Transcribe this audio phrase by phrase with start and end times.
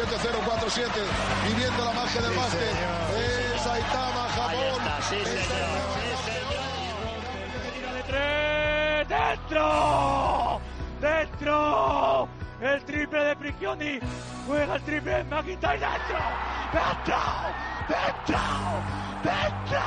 [0.00, 0.88] 7-0-4-7.
[1.46, 2.62] Viviendo la magia del básquet.
[3.52, 4.80] Es Saitama, Japón.
[7.74, 10.60] Tira de tres, ¡Dentro!
[11.00, 12.28] ¡Dentro!
[12.62, 14.00] El triple de Prigioni.
[14.46, 15.78] Juega el triple de McIntyre.
[15.78, 16.18] ¡Dentro!
[16.72, 17.18] ¡Dentro!
[17.88, 18.38] ¡Dentro!
[19.22, 19.80] ¡Dentro!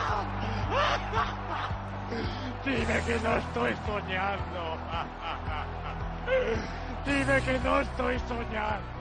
[2.65, 4.77] Dime que no estoy soñando.
[7.05, 8.92] Dime que no estoy soñando.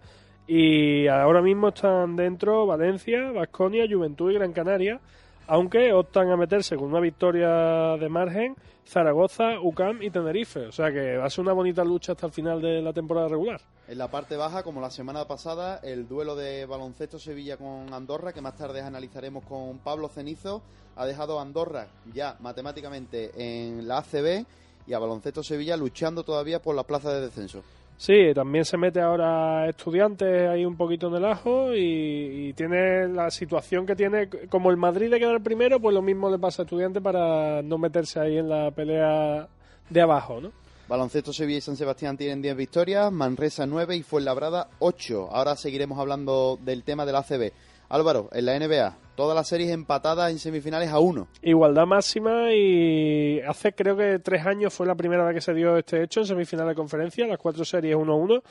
[0.49, 5.01] Y ahora mismo están dentro Valencia, Vasconia, Juventud y Gran Canaria,
[5.47, 10.67] aunque optan a meterse con una victoria de margen Zaragoza, UCAM y Tenerife.
[10.67, 13.29] O sea que va a ser una bonita lucha hasta el final de la temporada
[13.29, 13.61] regular.
[13.89, 18.33] En la parte baja, como la semana pasada, el duelo de baloncesto Sevilla con Andorra,
[18.33, 20.63] que más tarde analizaremos con Pablo Cenizo,
[20.97, 24.45] ha dejado a Andorra ya matemáticamente en la ACB
[24.87, 27.63] y a baloncesto Sevilla luchando todavía por la plaza de descenso.
[28.03, 33.31] Sí, también se mete ahora estudiantes ahí un poquito en el ajo y, tiene la
[33.31, 36.65] situación que tiene, como el Madrid de quedar primero, pues lo mismo le pasa a
[36.65, 39.47] estudiantes para no meterse ahí en la pelea
[39.89, 40.51] de abajo, ¿no?
[40.89, 45.29] Baloncesto Sevilla y San Sebastián tienen 10 victorias, Manresa 9 y Fuenlabrada 8.
[45.31, 47.53] Ahora seguiremos hablando del tema del ACB.
[47.89, 51.29] Álvaro, en la NBA, todas las series empatadas en semifinales a 1.
[51.43, 55.77] Igualdad máxima y hace creo que tres años fue la primera vez que se dio
[55.77, 58.43] este hecho en semifinal de conferencia, las cuatro series 1-1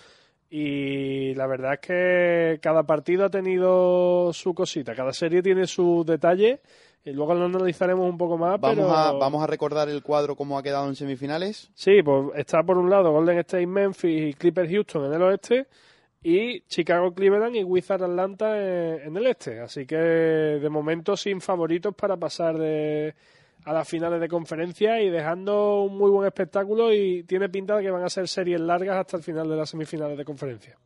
[0.50, 6.04] y la verdad es que cada partido ha tenido su cosita, cada serie tiene su
[6.06, 6.62] detalle
[7.04, 8.60] y luego lo analizaremos un poco más.
[8.60, 8.92] Vamos, pero...
[8.92, 11.72] a, vamos a recordar el cuadro cómo ha quedado en semifinales.
[11.74, 15.68] Sí, pues está por un lado Golden State Memphis y Clippers Houston en el oeste
[16.24, 19.60] y Chicago Cleveland y Wizard Atlanta en, en el este.
[19.60, 23.14] Así que de momento sin favoritos para pasar de
[23.64, 27.84] a las finales de conferencia y dejando un muy buen espectáculo y tiene pinta de
[27.84, 30.78] que van a ser series largas hasta el final de las semifinales de conferencia.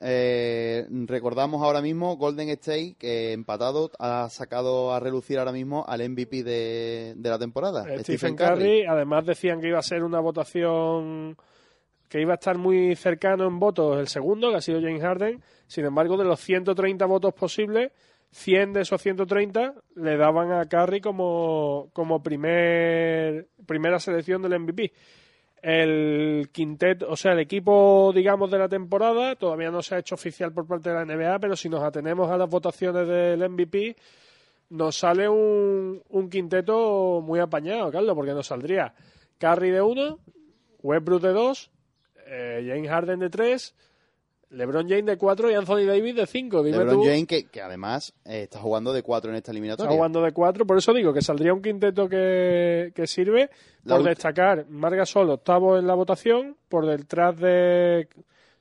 [0.00, 6.08] Eh, recordamos ahora mismo Golden State, que empatado ha sacado a relucir ahora mismo al
[6.08, 8.84] MVP de, de la temporada, Eh, Stephen Curry.
[8.84, 11.36] Además decían que iba a ser una votación
[12.08, 15.42] que iba a estar muy cercano en votos el segundo, que ha sido James Harden.
[15.66, 17.92] Sin embargo, de los 130 votos posibles,
[18.30, 24.92] 100 de esos 130 le daban a Curry como, como primer, primera selección del MVP.
[25.60, 30.14] El quinteto, o sea, el equipo, digamos, de la temporada todavía no se ha hecho
[30.14, 33.96] oficial por parte de la NBA, pero si nos atenemos a las votaciones del MVP,
[34.70, 38.94] nos sale un, un quinteto muy apañado, Carlos, porque nos saldría
[39.38, 40.18] Curry de 1,
[40.82, 41.70] Westbrook de 2,
[42.28, 43.74] eh, James Harden de 3,
[44.50, 46.62] LeBron James de 4 y Anthony Davis de 5.
[46.62, 49.88] Dime LeBron James, que, que además eh, está jugando de 4 en esta eliminatoria.
[49.88, 53.50] está jugando de 4, por eso digo que saldría un quinteto que, que sirve
[53.84, 58.08] La por destacar Marga Sol, octavo en la votación, por detrás de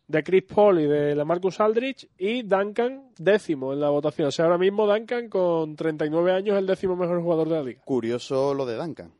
[0.07, 4.29] de Chris Paul y de la Marcus Aldrich y Duncan décimo en la votación.
[4.29, 7.63] O sea, ahora mismo Duncan con 39 años es el décimo mejor jugador de la
[7.63, 7.81] liga.
[7.83, 9.11] Curioso lo de Duncan.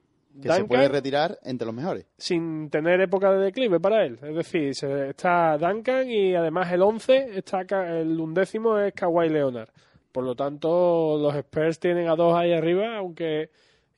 [0.41, 2.05] Que Duncan- se puede retirar entre los mejores.
[2.17, 4.19] Sin tener época de declive para él.
[4.21, 7.61] Es decir, se- está Duncan y además el 11, está
[7.99, 9.69] el undécimo es Kawhi Leonard.
[10.11, 13.49] Por lo tanto, los Spurs tienen a dos ahí arriba, aunque...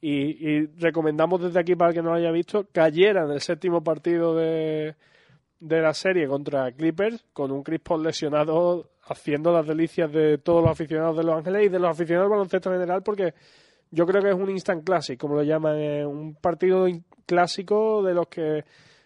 [0.01, 3.83] Y, y recomendamos desde aquí para el que no lo haya visto, cayeran el séptimo
[3.83, 4.95] partido de,
[5.59, 10.61] de la serie contra Clippers con un Chris Paul lesionado haciendo las delicias de todos
[10.63, 13.33] los aficionados de Los Ángeles y de los aficionados del baloncesto en general porque
[13.91, 16.87] yo creo que es un instant classic, como lo llaman, eh, un partido
[17.25, 18.65] clásico de los que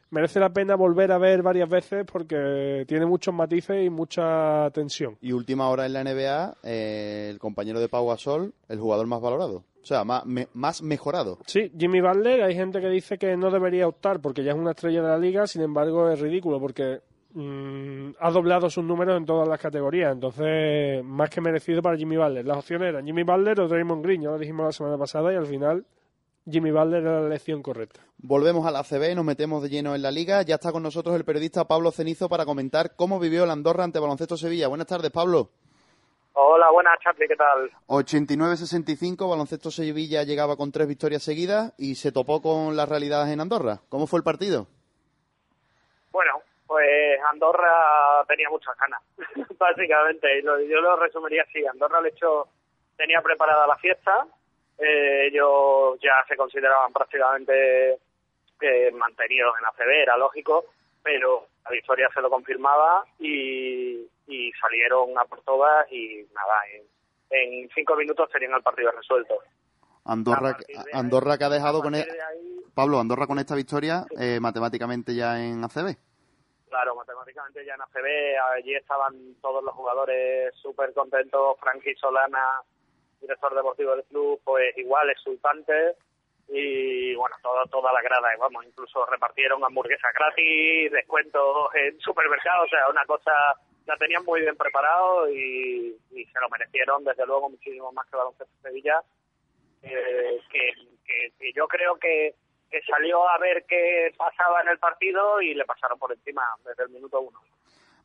[0.10, 5.18] merece la pena volver a ver varias veces porque tiene muchos matices y mucha tensión.
[5.22, 9.22] Y última hora en la NBA, eh, el compañero de Pau Gasol, el jugador más
[9.22, 9.64] valorado.
[9.82, 11.40] O sea, más, me- más mejorado.
[11.46, 14.72] Sí, Jimmy Butler, hay gente que dice que no debería optar porque ya es una
[14.72, 17.02] estrella de la liga, sin embargo es ridículo porque
[17.34, 22.18] mm, ha doblado sus números en todas las categorías, entonces más que merecido para Jimmy
[22.18, 22.46] Butler.
[22.46, 25.36] Las opciones eran Jimmy Butler o Draymond Green, ya lo dijimos la semana pasada y
[25.36, 25.86] al final
[26.50, 28.02] Jimmy Butler era la elección correcta.
[28.18, 30.42] Volvemos a la ACB y nos metemos de lleno en la liga.
[30.42, 34.00] Ya está con nosotros el periodista Pablo Cenizo para comentar cómo vivió el Andorra ante
[34.00, 34.68] Baloncesto Sevilla.
[34.68, 35.50] Buenas tardes, Pablo.
[36.36, 37.70] Hola, buenas, Charlie, ¿qué tal?
[37.88, 43.40] 89-65, Baloncesto Sevilla llegaba con tres victorias seguidas y se topó con las realidades en
[43.40, 43.82] Andorra.
[43.88, 44.68] ¿Cómo fue el partido?
[46.12, 46.32] Bueno,
[46.74, 49.00] pues Andorra tenía muchas ganas,
[49.60, 50.40] básicamente.
[50.40, 51.64] y lo- Yo lo resumiría así.
[51.68, 52.48] Andorra le echó,
[52.98, 54.26] tenía preparada la fiesta.
[54.80, 57.94] eh, ellos ya se consideraban prácticamente
[58.60, 60.66] eh, mantenidos en ACB, era lógico,
[61.04, 66.84] pero la victoria se lo confirmaba y, y salieron a por todas y nada, en,
[67.64, 69.36] en cinco minutos tenían el partido resuelto.
[70.06, 71.94] Andorra, ahí- Andorra que ha dejado con...
[71.94, 75.96] e- de ahí, Pablo, Andorra con esta victoria eh, matemáticamente ya en ACB.
[76.74, 82.62] Claro, matemáticamente ya en ACB, allí estaban todos los jugadores súper contentos, Frankie Solana,
[83.22, 85.96] director deportivo del club, pues igual exultantes
[86.48, 92.70] y bueno, todo, toda la grada, vamos, incluso repartieron hamburguesas gratis, descuentos en supermercados, o
[92.70, 93.32] sea, una cosa,
[93.86, 98.18] la tenían muy bien preparado y, y se lo merecieron, desde luego, muchísimo más que
[98.18, 99.00] Baloncesto Sevilla,
[99.84, 100.74] eh, que-
[101.38, 102.34] que yo creo que,
[102.74, 106.86] que salió a ver qué pasaba en el partido y le pasaron por encima desde
[106.86, 107.40] el minuto uno.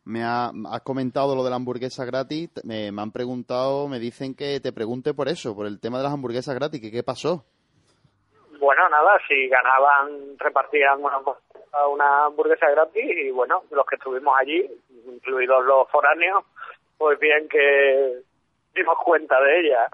[0.04, 2.50] Me ha, has comentado lo de la hamburguesa gratis.
[2.64, 6.04] Me, me han preguntado, me dicen que te pregunte por eso, por el tema de
[6.04, 6.82] las hamburguesas gratis.
[6.82, 7.46] que ¿Qué pasó?
[8.60, 11.18] Bueno, nada, si ganaban, repartían una,
[11.88, 14.68] una hamburguesa gratis y bueno, los que estuvimos allí,
[15.06, 16.44] incluidos los foráneos,
[16.98, 18.22] pues bien que
[18.74, 19.88] dimos cuenta de ella.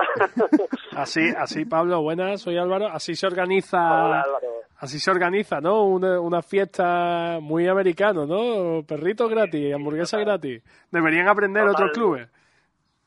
[0.97, 2.87] Así, así Pablo, buenas, soy Álvaro.
[2.87, 4.64] Así se organiza, Hola, Álvaro.
[4.85, 5.85] Así se organiza, ¿no?
[5.85, 8.85] Una, una fiesta muy americano, ¿no?
[8.87, 10.63] Perritos gratis, hamburguesas gratis.
[10.91, 11.75] Deberían aprender Total.
[11.75, 12.29] otros clubes.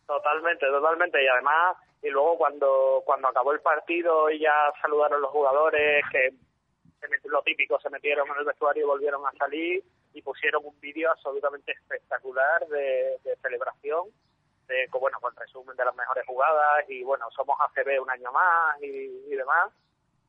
[0.05, 1.23] Totalmente, totalmente.
[1.23, 6.29] Y además, y luego cuando, cuando acabó el partido y ya saludaron los jugadores, que
[6.99, 9.83] se met- lo típico, se metieron en el vestuario y volvieron a salir
[10.13, 14.05] y pusieron un vídeo absolutamente espectacular de, de celebración,
[14.67, 18.81] de bueno, con resumen de las mejores jugadas y bueno, somos ACB un año más
[18.81, 18.87] y,
[19.29, 19.71] y demás.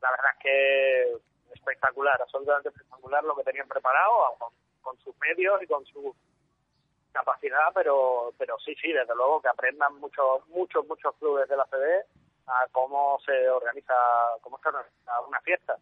[0.03, 1.17] La verdad es que
[1.55, 4.53] espectacular, absolutamente espectacular lo que tenían preparado con,
[4.83, 6.15] con sus medios y con su
[7.13, 11.67] capacidad, pero pero sí, sí, desde luego que aprendan muchos, muchos, muchos clubes de la
[11.67, 12.05] CD
[12.47, 13.95] a cómo se organiza,
[14.41, 15.77] cómo se organiza una fiesta.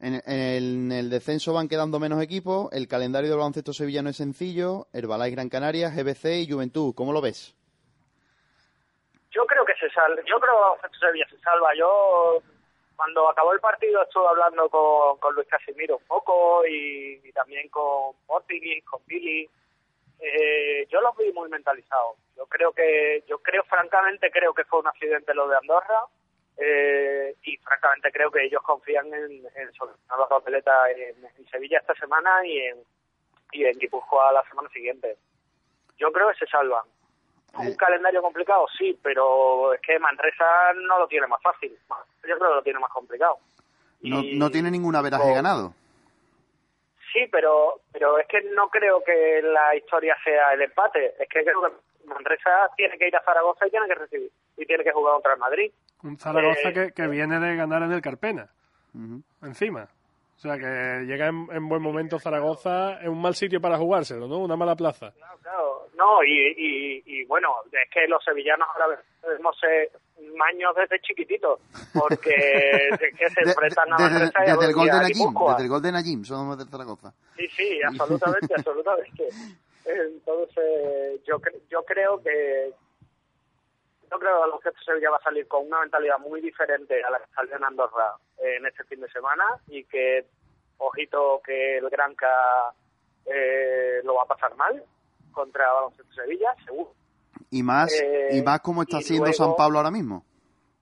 [0.00, 2.70] En, el, en el descenso van quedando menos equipos.
[2.72, 4.86] El calendario del baloncesto sevillano es sencillo.
[4.92, 6.94] Herbalife Gran Canaria, GBC y Juventud.
[6.94, 7.56] ¿Cómo lo ves?
[9.30, 11.68] Yo creo que se salva, yo creo que Baloncesto Sevilla se salva.
[11.76, 12.42] Yo
[12.96, 18.14] cuando acabó el partido estuve hablando con, con Luis Casimiro un poco y, también con
[18.26, 19.48] Portigui, con Billy.
[20.20, 22.16] Eh, yo los vi muy mentalizados.
[22.36, 26.00] Yo creo que, yo creo francamente creo que fue un accidente lo de Andorra
[26.56, 31.78] eh, y francamente creo que ellos confían en, en solucionar la papeleta en, en Sevilla
[31.78, 32.84] esta semana y en
[33.54, 35.16] y en Guipúzcoa la semana siguiente.
[35.96, 36.84] Yo creo que se salvan.
[37.58, 40.44] Un calendario complicado, sí, pero es que Manresa
[40.74, 41.76] no lo tiene más fácil.
[41.88, 43.38] Yo creo que lo tiene más complicado.
[44.02, 45.74] No, Y- no tiene ningún averaje con- ganado.
[47.12, 51.14] Sí, pero pero es que no creo que la historia sea el empate.
[51.22, 54.30] Es que creo que Manresa tiene que ir a Zaragoza y tiene que recibir.
[54.56, 55.72] Y tiene que jugar contra el Madrid.
[56.02, 58.48] Un Zaragoza Eh, que, que viene de ganar en el Carpena,
[59.42, 59.88] encima.
[60.44, 64.28] O sea, que llega en, en buen momento Zaragoza, en un mal sitio para jugárselo,
[64.28, 64.40] ¿no?
[64.40, 65.10] Una mala plaza.
[65.12, 65.86] Claro, claro.
[65.96, 69.00] No, y, y, y bueno, es que los sevillanos ahora
[69.32, 69.90] mismo se,
[70.36, 71.60] maños desde chiquitito,
[71.94, 72.34] porque
[72.90, 75.62] es que se enfrentan a desde, Manresa y a- desde el gol de Najim, desde
[75.62, 77.14] el gol de Najim, somos de Zaragoza.
[77.38, 79.28] Sí, sí, absolutamente, absolutamente.
[79.86, 82.70] Entonces, yo, yo creo que
[84.10, 87.10] yo creo que el Baloncesto Sevilla va a salir con una mentalidad muy diferente a
[87.10, 90.26] la que salió en Andorra eh, en este fin de semana y que,
[90.78, 92.28] ojito, que el Granca
[93.26, 94.82] eh, lo va a pasar mal
[95.32, 96.92] contra Baloncesto Sevilla, seguro.
[97.50, 100.24] Y más, Eh, y más como está luego- San Pablo ahora mismo.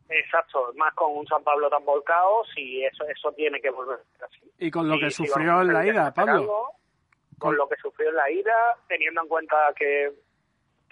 [0.09, 4.03] Exacto, más con un San Pablo tan volcado, si eso eso tiene que volver a
[4.19, 4.53] ser así.
[4.59, 6.33] Y con lo que sufrió en la ida, Pablo.
[6.33, 6.67] algo,
[7.39, 8.55] Con- con lo que sufrió en la ida,
[8.89, 10.13] teniendo en cuenta que,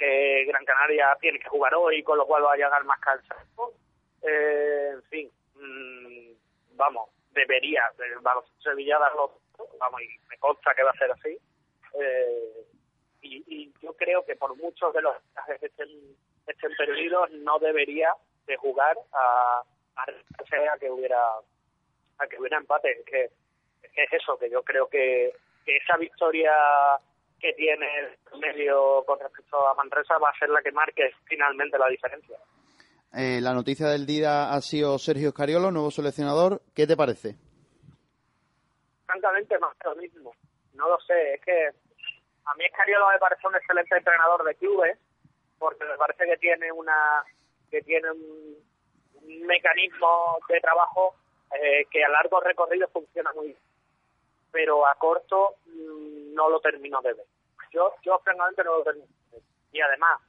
[0.00, 3.74] que Gran Canaria tiene que jugar hoy, con lo cual va a llegar más cansado.
[4.22, 9.40] Eh, en fin, mm, vamos, debería el baloncesto Sevilla darlo,
[9.78, 11.38] vamos, y me consta que va a ser así.
[12.00, 12.66] Eh,
[13.20, 15.14] y, y yo creo que por muchos de los
[15.60, 15.88] que estén,
[16.46, 18.14] estén perdidos, no debería
[18.46, 19.62] de jugar a,
[19.96, 21.20] a que hubiera
[22.18, 23.02] a que hubiera empate.
[23.04, 23.30] Que,
[23.82, 25.34] es eso, que yo creo que
[25.66, 26.52] esa victoria
[27.40, 27.86] que tiene
[28.32, 32.36] el medio con respecto a Manresa va a ser la que marque finalmente la diferencia.
[33.12, 36.60] Eh, la noticia del día ha sido Sergio Escariolo, nuevo seleccionador.
[36.74, 37.34] ¿Qué te parece?
[39.06, 40.32] Francamente, más de lo mismo.
[40.74, 41.68] No lo sé, es que
[42.44, 44.98] a mí Escariolo me parece un excelente entrenador de clubes,
[45.58, 47.24] porque me parece que tiene una
[47.70, 48.56] que tiene un,
[49.22, 51.14] un mecanismo de trabajo
[51.60, 53.58] eh, que a largo recorrido funciona muy bien,
[54.52, 57.26] pero a corto mm, no lo termino de ver.
[57.72, 59.42] Yo, yo francamente no lo termino de ver.
[59.72, 60.20] Y además,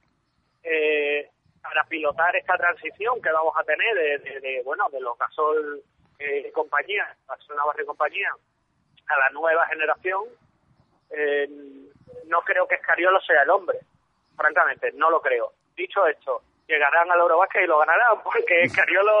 [0.62, 1.28] eh,
[1.62, 5.82] para pilotar esta transición que vamos a tener de, de- de, bueno de los gasol
[6.18, 8.28] eh, compañía, gasol Navarro y compañía,
[9.08, 10.22] a la nueva generación,
[11.10, 11.48] eh,
[12.26, 13.78] no creo que Escariolo sea el hombre,
[14.36, 15.52] francamente, no lo creo.
[15.76, 19.12] Dicho esto, llegarán al Eurobasket y lo ganarán, porque Escariolo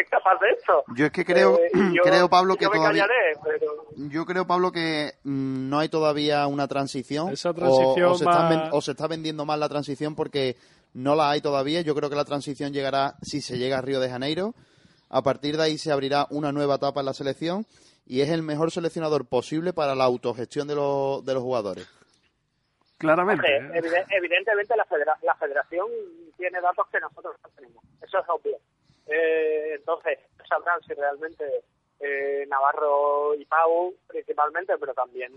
[0.00, 0.84] es capaz de esto.
[0.96, 3.02] Yo es que creo, Eh, yo- creo Pablo, yo que me todavía...
[3.06, 7.30] callaré, pero Yo creo, Pablo, que mm, no hay todavía una transición.
[7.32, 10.14] Esa o- transición o, se está va- ven- o se está vendiendo mal la transición
[10.14, 10.56] porque
[10.94, 11.80] no la hay todavía.
[11.82, 14.54] Yo creo que la transición llegará si se llega a Río de Janeiro.
[15.10, 17.66] A partir de ahí se abrirá una nueva etapa en la selección
[18.06, 21.86] y es el mejor seleccionador posible para la autogestión de los, de los jugadores.
[23.04, 23.56] Claramente.
[23.58, 23.80] Hombre, ¿eh?
[23.82, 25.88] evide- evidentemente la, federa- la federación
[26.36, 27.84] tiene datos que nosotros no tenemos.
[28.02, 28.56] Eso es obvio.
[29.06, 30.18] Eh, entonces,
[30.48, 31.44] sabrán si realmente
[32.00, 35.32] eh, Navarro y Pau principalmente, pero también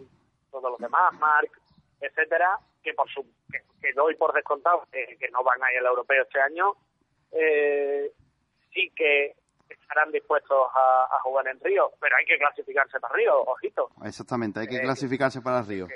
[0.51, 1.51] todos los demás, Marc,
[2.01, 5.79] etcétera, que por su que, que doy por descontado que, que no van a ir
[5.79, 6.73] al europeo este año,
[7.31, 8.11] eh,
[8.73, 9.35] sí que
[9.69, 13.89] estarán dispuestos a, a jugar en Río, pero hay que clasificarse para Río, ojito.
[14.05, 15.87] Exactamente, hay que Eh, clasificarse para Río.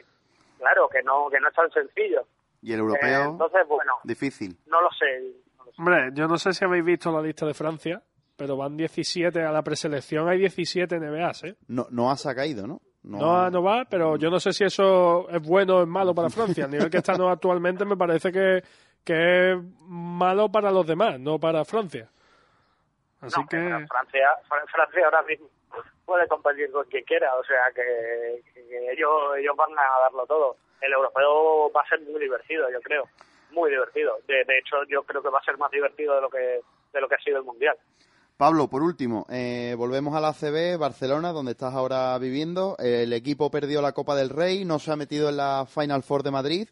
[0.61, 2.25] Claro, que no que no es tan sencillo.
[2.61, 4.55] Y el Eh, europeo, entonces, bueno, difícil.
[4.67, 5.33] no lo sé.
[5.57, 5.75] no lo sé.
[5.81, 8.01] Hombre, yo no sé si habéis visto la lista de Francia,
[8.37, 11.55] pero van 17 a la preselección, hay 17 NBAs, ¿eh?
[11.67, 12.79] No, no ha caído, ¿no?
[13.03, 16.29] No, no va, pero yo no sé si eso es bueno o es malo para
[16.29, 16.65] Francia.
[16.65, 18.61] Al nivel que están actualmente me parece que,
[19.03, 22.07] que es malo para los demás, no para Francia.
[23.21, 23.57] Así No, que...
[23.57, 25.47] Francia ahora mismo
[26.11, 30.57] puede competir con quien quiera, o sea que, que ellos, ellos van a darlo todo.
[30.81, 33.07] El europeo va a ser muy divertido, yo creo,
[33.51, 34.17] muy divertido.
[34.27, 36.59] De, de hecho, yo creo que va a ser más divertido de lo que
[36.91, 37.77] de lo que ha sido el mundial.
[38.35, 42.75] Pablo, por último, eh, volvemos a la CB, Barcelona, donde estás ahora viviendo.
[42.77, 46.23] El equipo perdió la Copa del Rey, no se ha metido en la Final Four
[46.23, 46.67] de Madrid.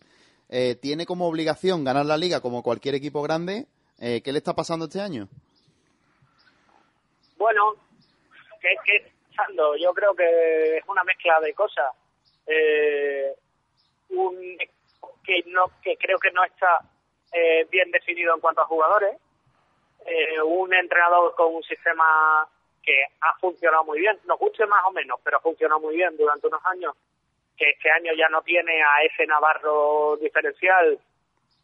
[0.50, 3.68] Eh, tiene como obligación ganar la liga como cualquier equipo grande.
[4.00, 5.30] Eh, ¿Qué le está pasando este año?
[7.38, 7.76] Bueno,
[8.60, 9.19] ¿qué, qué
[9.80, 11.92] Yo creo que es una mezcla de cosas.
[12.48, 13.34] Eh,
[14.10, 14.58] un
[15.24, 16.80] que no que creo que no está
[17.32, 19.16] eh, bien definido en cuanto a jugadores.
[20.06, 22.48] Eh, un entrenador con un sistema
[22.82, 26.16] que ha funcionado muy bien, nos guste más o menos, pero ha funcionado muy bien
[26.18, 26.96] durante unos años,
[27.58, 30.98] que este año ya no tiene a ese Navarro diferencial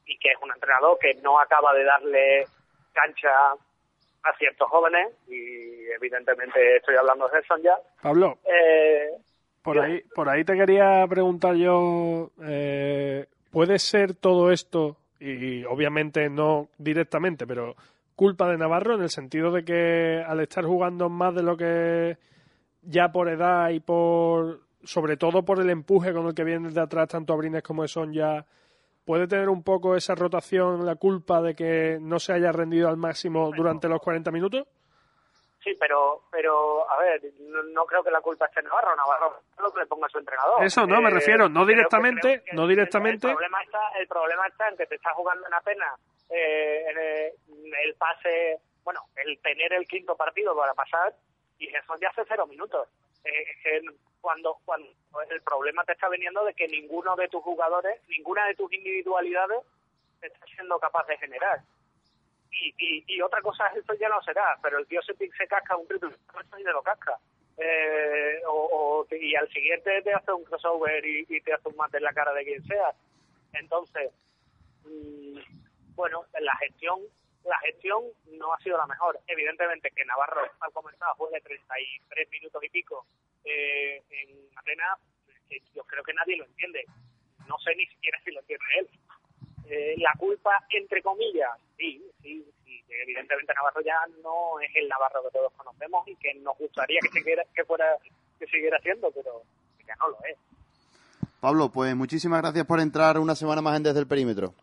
[0.05, 2.45] y que es un entrenador que no acaba de darle
[2.93, 3.53] cancha
[4.25, 7.77] a ciertos jóvenes y evidentemente estoy hablando de Gerson ya.
[8.01, 9.11] Pablo, Eh,
[9.61, 16.29] por ahí, por ahí te quería preguntar yo, eh, ¿puede ser todo esto, y obviamente
[16.29, 17.75] no directamente, pero
[18.15, 22.17] culpa de Navarro en el sentido de que al estar jugando más de lo que
[22.83, 26.81] ya por edad y por, sobre todo por el empuje con el que viene de
[26.81, 28.45] atrás tanto Abrines como Son ya,
[29.05, 32.97] puede tener un poco esa rotación la culpa de que no se haya rendido al
[32.97, 34.67] máximo durante los 40 minutos?
[35.63, 39.39] sí, pero pero a ver, no, no creo que la culpa esté en Navarro, Navarro
[39.59, 40.63] lo que le ponga a su entrenador.
[40.63, 43.27] Eso no, me refiero, no directamente, que no el- directamente.
[43.27, 45.87] El problema está, el problema está en que te está jugando una pena
[46.29, 51.15] eh, en el, el pase bueno, el tener el quinto partido para pasar
[51.57, 52.87] y eso ya hace cero minutos.
[53.25, 53.81] Es que
[54.21, 54.87] cuando, cuando
[55.29, 59.61] el problema te está viniendo de que ninguno de tus jugadores, ninguna de tus individualidades
[60.19, 61.61] te está siendo capaz de generar.
[62.51, 65.47] Y, y, y otra cosa es eso ya no será, pero el tío se, se
[65.47, 66.09] casca un triple
[66.57, 67.17] y te lo casca.
[67.57, 71.97] Eh, o, y al siguiente te hace un crossover y, y te hace un mate
[71.97, 72.93] en la cara de quien sea.
[73.53, 74.11] Entonces,
[74.83, 75.39] mm,
[75.95, 76.99] bueno, la gestión
[77.45, 78.03] la gestión
[78.39, 79.19] no ha sido la mejor.
[79.27, 83.05] Evidentemente que Navarro, al comenzar, juegue 33 minutos y pico
[83.43, 84.97] eh, en Arena,
[85.49, 86.83] que yo creo que nadie lo entiende.
[87.47, 88.89] No sé ni siquiera si lo entiende él.
[89.67, 92.83] Eh, la culpa, entre comillas, sí, sí, sí.
[92.87, 97.09] Evidentemente Navarro ya no es el Navarro que todos conocemos y que nos gustaría que
[97.09, 97.97] siguiera, que fuera,
[98.39, 99.41] que siguiera siendo, pero
[99.85, 100.37] ya no lo es.
[101.39, 104.53] Pablo, pues muchísimas gracias por entrar una semana más en Desde el Perímetro.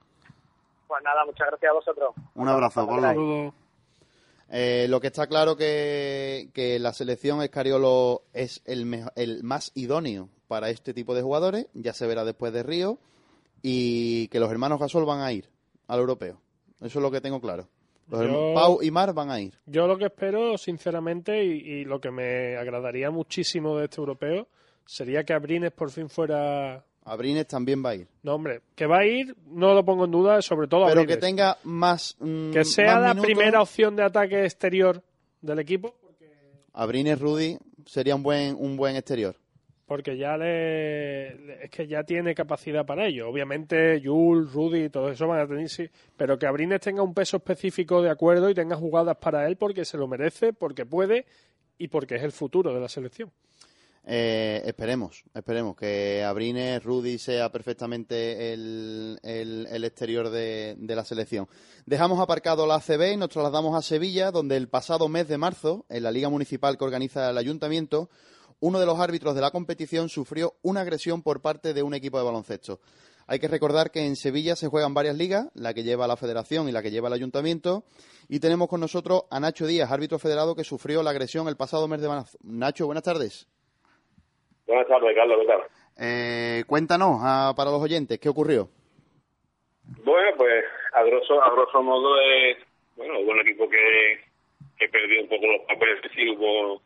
[0.92, 2.14] Pues nada, muchas gracias a vosotros.
[2.34, 2.86] Un abrazo.
[2.86, 3.54] Pablo.
[4.50, 9.72] Eh, lo que está claro que, que la selección Escariolo es el, mejo- el más
[9.74, 12.98] idóneo para este tipo de jugadores, ya se verá después de Río,
[13.62, 15.48] y que los hermanos Gasol van a ir
[15.88, 16.38] al europeo.
[16.82, 17.68] Eso es lo que tengo claro.
[18.08, 19.54] Los Yo- Pau y Mar van a ir.
[19.64, 24.46] Yo lo que espero, sinceramente, y, y lo que me agradaría muchísimo de este europeo,
[24.84, 26.84] sería que Abrines por fin fuera...
[27.04, 28.06] Abrines también va a ir.
[28.22, 31.16] No, hombre, que va a ir, no lo pongo en duda, sobre todo Pero Abrines.
[31.16, 32.16] que tenga más.
[32.20, 33.26] mm, Que sea más la minutos.
[33.26, 35.02] primera opción de ataque exterior
[35.40, 35.94] del equipo,
[36.74, 39.36] Abrines Rudy sería un buen, un buen exterior.
[39.84, 43.28] porque ya le, le- es que ya tiene capacidad para ello.
[43.28, 47.36] Obviamente, Jules, Rudy, todo eso van a tener, sí, pero que Abrines tenga un peso
[47.36, 51.26] específico de acuerdo y tenga jugadas para él porque se lo merece, porque puede
[51.76, 53.30] y porque es el futuro de la selección.
[54.04, 61.48] Eh, esperemos, esperemos que Abrines Rudy sea perfectamente el, el- exterior de, de la selección.
[61.86, 65.86] Dejamos aparcado la ACB y nos trasladamos a Sevilla, donde el pasado mes de marzo,
[65.88, 68.10] en la Liga Municipal que organiza el Ayuntamiento,
[68.58, 72.18] uno de los árbitros de la competición sufrió una agresión por parte de un equipo
[72.18, 72.80] de baloncesto.
[73.28, 76.68] Hay que recordar que en Sevilla se juegan varias ligas, la que lleva la Federación
[76.68, 77.84] y la que lleva el Ayuntamiento,
[78.28, 81.86] y tenemos con nosotros a Nacho Díaz, árbitro federado que sufrió la agresión el pasado
[81.86, 82.36] mes de marzo.
[82.42, 83.46] Nacho, buenas tardes.
[84.72, 85.60] Buenas tardes, Carlos, ¿qué tal?
[86.00, 88.70] Eh, cuéntanos ah, para los oyentes, ¿qué ocurrió?
[90.02, 92.56] Bueno, pues a grosso, a grosso modo es,
[92.96, 94.18] bueno, hubo un equipo que,
[94.78, 96.80] que perdió un poco los papeles, sí, hubo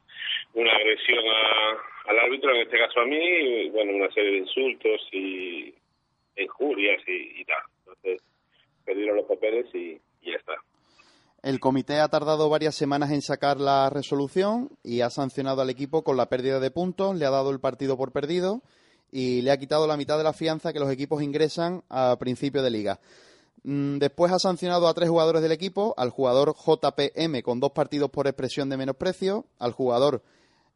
[0.55, 4.39] una agresión a- al árbitro, en este caso a mí, y, bueno, una serie de
[4.39, 5.73] insultos y
[6.39, 7.63] injurias y, y tal.
[7.87, 8.21] Entonces,
[8.85, 10.55] perdieron los papeles y, y ya está.
[11.43, 16.03] El comité ha tardado varias semanas en sacar la resolución y ha sancionado al equipo
[16.03, 18.63] con la pérdida de puntos, le ha dado el partido por perdido
[19.13, 22.63] y le ha quitado la mitad de la fianza que los equipos ingresan a principio
[22.63, 23.01] de liga.
[23.63, 28.11] Mm, Después ha sancionado a tres jugadores del equipo, al jugador JPM con dos partidos
[28.11, 30.23] por expresión de menosprecio, al jugador,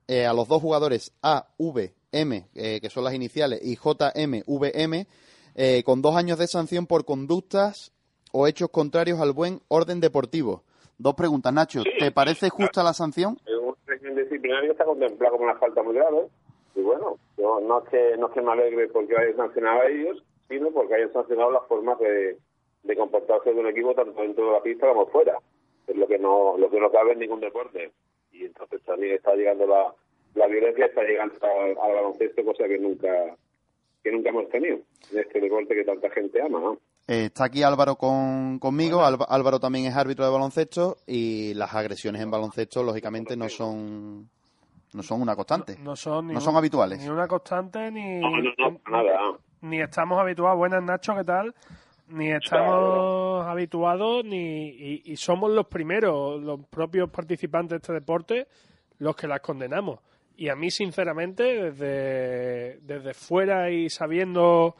[0.09, 5.07] eh, a los dos jugadores AVM, eh, que son las iniciales, y JMVM,
[5.55, 7.93] eh, con dos años de sanción por conductas
[8.33, 10.63] o hechos contrarios al buen orden deportivo.
[10.99, 11.83] Dos preguntas, Nacho.
[11.99, 13.39] ¿Te parece justa la sanción?
[13.47, 16.27] En un régimen disciplinario está contemplado como una falta muy grave.
[16.75, 19.89] Y bueno, yo no es que, no es que me alegre porque hayan sancionado a
[19.89, 22.37] ellos, sino porque hayan sancionado las formas de,
[22.83, 25.39] de comportarse de un equipo tanto dentro de la pista como fuera.
[25.87, 27.93] Es lo que no, lo que no cabe en ningún deporte.
[28.33, 29.95] Y entonces también está llegando la,
[30.35, 33.09] la violencia, está llegando al baloncesto, cosa que nunca
[34.03, 34.79] que nunca hemos tenido
[35.13, 36.79] en este deporte que tanta gente ama, ¿no?
[37.13, 39.05] Eh, está aquí Álvaro con, conmigo.
[39.05, 44.31] Álvaro también es árbitro de baloncesto y las agresiones en baloncesto, lógicamente, no son
[44.93, 45.77] no son una constante.
[45.81, 47.01] No son, ni No un- son habituales.
[47.01, 49.19] Ni una constante, ni, No, no, nada.
[49.63, 50.57] ni estamos habituados.
[50.59, 51.55] Buenas, Nacho, ¿qué tal?
[52.09, 58.47] Ni estamos habituados, ni y, y somos los primeros, los propios participantes de este deporte,
[58.99, 59.99] los que las condenamos.
[60.37, 64.75] Y a mí, sinceramente, desde, desde fuera y sabiendo,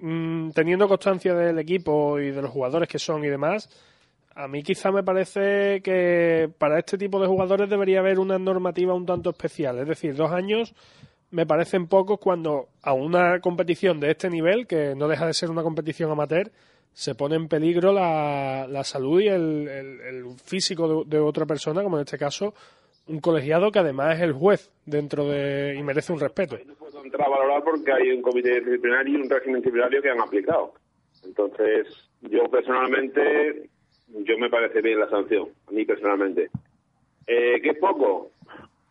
[0.00, 3.68] mm, teniendo constancia del equipo y de los jugadores que son y demás,
[4.34, 8.94] a mí quizá me parece que para este tipo de jugadores debería haber una normativa
[8.94, 9.78] un tanto especial.
[9.80, 10.74] Es decir, dos años
[11.30, 15.50] me parecen pocos cuando a una competición de este nivel, que no deja de ser
[15.50, 16.50] una competición amateur,
[16.94, 21.44] se pone en peligro la, la salud y el, el- el físico de, de otra
[21.46, 22.54] persona, como en este caso
[23.08, 26.56] un colegiado que además es el juez dentro de y merece un respeto.
[26.64, 30.10] no puedo entrar a valorar porque hay un comité disciplinario y un régimen disciplinario que
[30.10, 30.74] han aplicado.
[31.24, 31.86] Entonces,
[32.22, 33.68] yo personalmente,
[34.08, 36.50] yo me parece bien la sanción, a mí personalmente.
[37.26, 38.30] Eh, ¿Qué poco?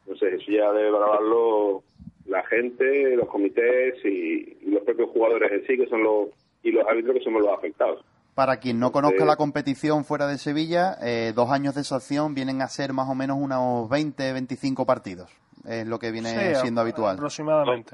[0.06, 1.84] No sé, eso ya debe valorarlo
[2.25, 6.30] la gente, los comités y, y los propios jugadores en sí, que son los
[6.63, 8.03] y los árbitros que somos los afectados.
[8.38, 12.62] Para quien no conozca la competición fuera de Sevilla, eh, dos años de sanción vienen
[12.62, 15.32] a ser más o menos unos 20, 25 partidos.
[15.67, 17.15] Es lo que viene Sí, siendo habitual.
[17.15, 17.93] Aproximadamente.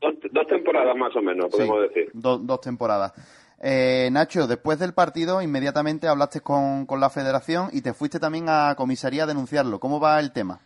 [0.00, 2.10] Dos, dos temporadas más o menos, podemos Sí, decir.
[2.12, 3.12] do- dos temporadas.
[3.60, 8.46] Eh, Nacho, después del partido, inmediatamente hablaste con, con la federación y te fuiste también
[8.48, 9.78] a comisaría a denunciarlo.
[9.78, 10.58] ¿Cómo va el tema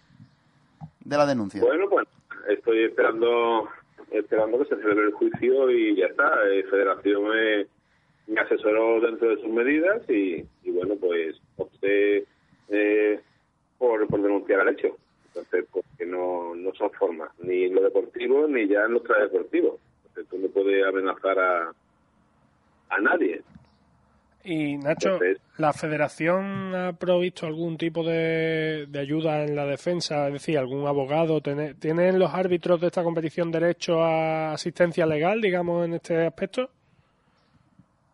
[1.05, 1.61] de la denuncia?
[1.63, 2.09] Bueno, pues
[2.49, 3.69] estoy esperando
[4.11, 6.31] esperando que se celebre el juicio y ya está.
[6.51, 7.67] Eh, Federación me,
[8.33, 12.25] me asesoró dentro de sus medidas y, y bueno, pues opté
[12.69, 13.21] eh,
[13.79, 14.97] por, por denunciar el hecho.
[15.29, 19.79] Entonces, porque no, no son formas, ni en lo deportivo ni ya en lo extradeportivo.
[20.07, 21.73] Entonces, tú no puedes amenazar a,
[22.91, 23.41] a nadie.
[24.45, 25.21] Y Nacho,
[25.59, 30.27] ¿la federación ha provisto algún tipo de, de ayuda en la defensa?
[30.27, 31.41] Es decir, algún abogado.
[31.41, 36.71] ¿Tiene- ¿Tienen los árbitros de esta competición derecho a asistencia legal, digamos, en este aspecto?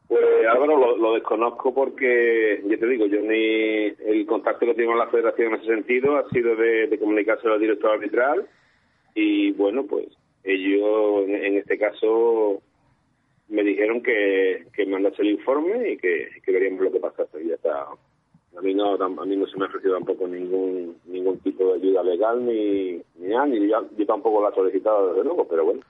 [0.09, 4.99] Pues Álvaro, lo, desconozco porque, ya te digo, yo ni el contacto que tengo con
[4.99, 8.49] la federación en ese sentido ha sido de, de comunicárselo al director arbitral
[9.15, 10.07] y bueno, pues
[10.45, 12.63] ellos en, este caso
[13.49, 17.49] me dijeron que, que mandase el informe y que, que veríamos lo que pasase y
[17.49, 17.89] ya está.
[18.57, 21.81] A mí no, a mí no se me ha ofrecido tampoco ningún ningún tipo de
[21.81, 25.67] ayuda legal ni, ni nada, ni yo, yo tampoco la he solicitado desde luego, pero
[25.67, 25.81] bueno.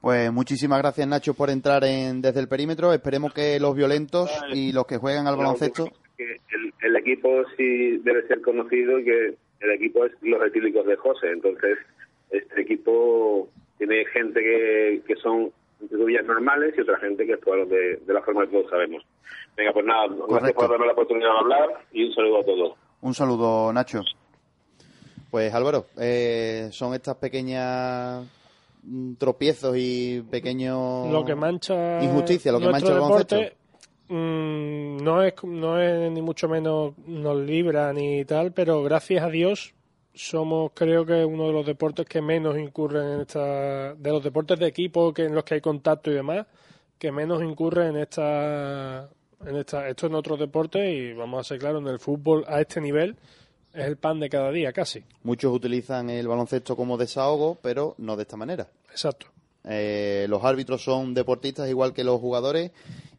[0.00, 2.92] Pues muchísimas gracias, Nacho, por entrar en desde el perímetro.
[2.92, 7.98] Esperemos que los violentos y los que juegan al baloncesto que el, el equipo sí
[7.98, 11.30] debe ser conocido y que el equipo es los retílicos de José.
[11.32, 11.78] Entonces,
[12.30, 17.56] este equipo tiene gente que, que son entre comillas normales y otra gente que actúa
[17.64, 19.02] de, de la forma que todos sabemos.
[19.56, 22.78] Venga, pues nada, gracias por darme la oportunidad de hablar y un saludo a todos.
[23.00, 24.02] Un saludo, Nacho.
[25.30, 28.26] Pues Álvaro, eh, son estas pequeñas
[29.18, 33.56] tropiezos y pequeños Lo que mancha injusticia, lo que mancha el deporte
[34.08, 39.28] mm, no es no es ni mucho menos nos libra ni tal, pero gracias a
[39.28, 39.74] Dios
[40.14, 44.58] somos creo que uno de los deportes que menos incurren en esta de los deportes
[44.58, 46.46] de equipo que en los que hay contacto y demás
[46.98, 49.08] que menos incurren en esta
[49.46, 52.60] en esta esto en otros deportes y vamos a ser claros en el fútbol a
[52.60, 53.16] este nivel
[53.74, 58.16] es el pan de cada día casi Muchos utilizan el baloncesto como desahogo, pero no
[58.16, 58.68] de esta manera.
[58.90, 59.26] exacto
[59.64, 62.70] Eh, los árbitros son deportistas igual que los jugadores,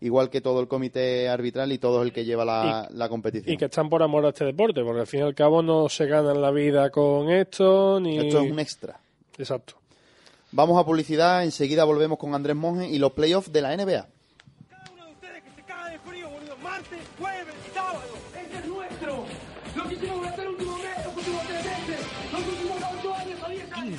[0.02, 3.54] igual que todo el comité arbitral y todo el que lleva la, la competición.
[3.54, 5.88] y que están por amor a este deporte porque al fin y al cabo no
[5.88, 9.00] se ganan la vida con esto ni Esto es un extra.
[9.38, 9.76] exacto
[10.54, 14.06] Vamos a publicidad, enseguida volvemos con Andrés Monge y los playoffs de la NBA.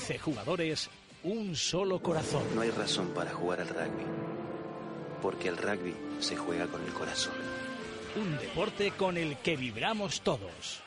[0.02, 0.90] 15 jugadores,
[1.22, 2.42] un solo corazón.
[2.56, 4.04] No hay razón para jugar al rugby,
[5.22, 7.34] porque el rugby se juega con el corazón.
[8.16, 10.80] Un deporte con el que vibramos todos.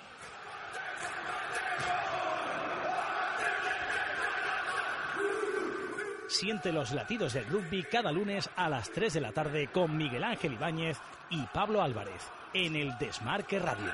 [6.28, 10.26] Siente los latidos del rugby cada lunes a las 3 de la tarde con Miguel
[10.26, 10.98] Ángel Ibáñez
[11.30, 12.22] y Pablo Álvarez
[12.54, 13.94] en el Desmarque Radio.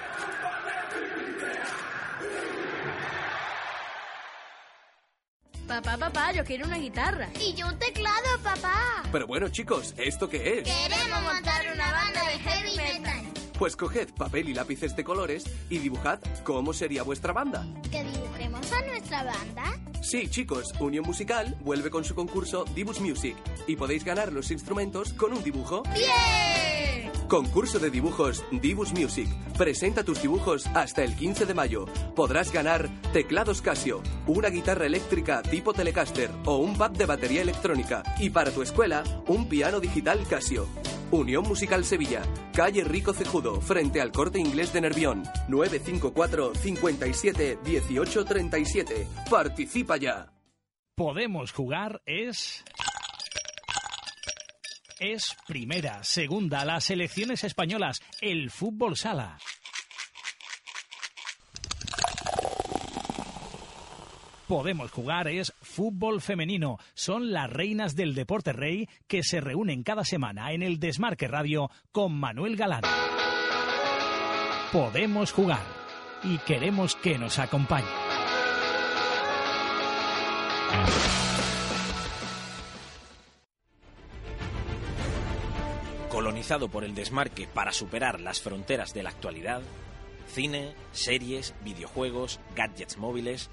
[5.71, 7.29] Papá, papá, yo quiero una guitarra.
[7.39, 9.03] Y yo un teclado, papá.
[9.09, 10.63] Pero bueno, chicos, ¿esto qué es?
[10.65, 13.21] Queremos montar una banda de heavy metal.
[13.57, 17.65] Pues coged papel y lápices de colores y dibujad cómo sería vuestra banda.
[17.89, 19.63] ¿Que dibujemos a nuestra banda?
[20.01, 25.13] Sí, chicos, Unión Musical vuelve con su concurso Dibus Music y podéis ganar los instrumentos
[25.13, 25.83] con un dibujo.
[25.93, 26.80] ¡Bien!
[27.31, 29.29] Concurso de dibujos Dibus Music.
[29.57, 31.85] Presenta tus dibujos hasta el 15 de mayo.
[32.13, 38.03] Podrás ganar teclados Casio, una guitarra eléctrica tipo Telecaster o un pad de batería electrónica.
[38.19, 40.67] Y para tu escuela, un piano digital Casio.
[41.09, 42.21] Unión Musical Sevilla,
[42.53, 45.23] calle Rico Cejudo, frente al corte inglés de Nervión.
[45.47, 49.07] 954 57 18 37.
[49.29, 50.33] Participa ya.
[50.97, 52.65] Podemos jugar es...
[55.01, 59.39] Es primera, segunda, las selecciones españolas, el fútbol sala.
[64.47, 66.77] Podemos jugar es fútbol femenino.
[66.93, 71.71] Son las reinas del deporte rey que se reúnen cada semana en el Desmarque Radio
[71.91, 72.83] con Manuel Galán.
[74.71, 75.65] Podemos jugar
[76.23, 77.87] y queremos que nos acompañe.
[86.21, 89.63] Colonizado por el desmarque para superar las fronteras de la actualidad,
[90.27, 93.49] cine, series, videojuegos, gadgets móviles,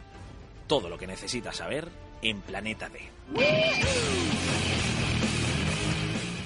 [0.67, 1.89] todo lo que necesitas saber
[2.21, 3.01] en Planeta D.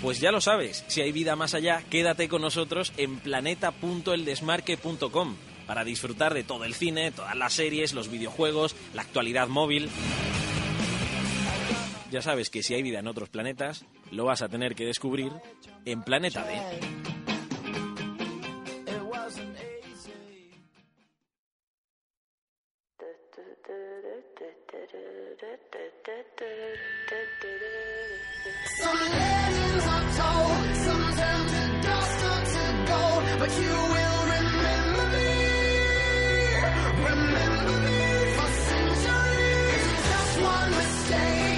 [0.01, 5.35] Pues ya lo sabes, si hay vida más allá, quédate con nosotros en planeta.eldesmarque.com
[5.67, 9.91] para disfrutar de todo el cine, todas las series, los videojuegos, la actualidad móvil.
[12.13, 15.33] Ya sabes que si hay vida en otros planetas, lo vas a tener que descubrir
[15.85, 16.61] en Planeta me.
[37.05, 38.01] Remember me
[38.37, 39.85] for centuries.
[40.09, 41.52] Just one mistake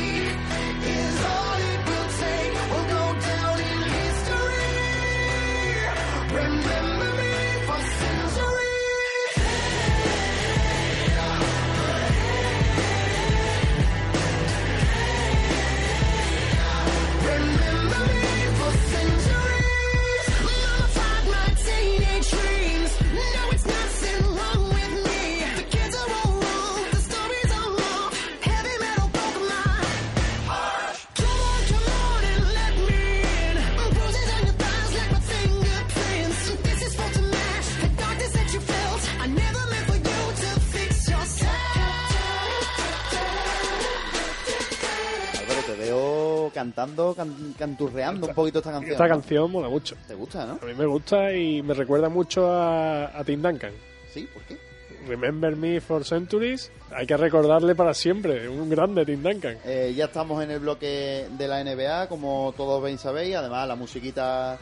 [46.74, 48.92] cantando, can- canturreando un poquito esta canción.
[48.92, 49.14] Esta ¿no?
[49.14, 49.96] canción mola mucho.
[50.06, 50.58] ¿Te gusta, no?
[50.60, 53.72] A mí me gusta y me recuerda mucho a, a Tim Duncan.
[54.12, 54.58] Sí, ¿por qué?
[55.06, 56.70] Remember Me for Centuries.
[56.90, 58.48] Hay que recordarle para siempre.
[58.48, 59.58] Un grande Tim Duncan.
[59.64, 63.36] Eh, ya estamos en el bloque de la NBA, como todos bien sabéis.
[63.36, 64.58] Además, la musiquita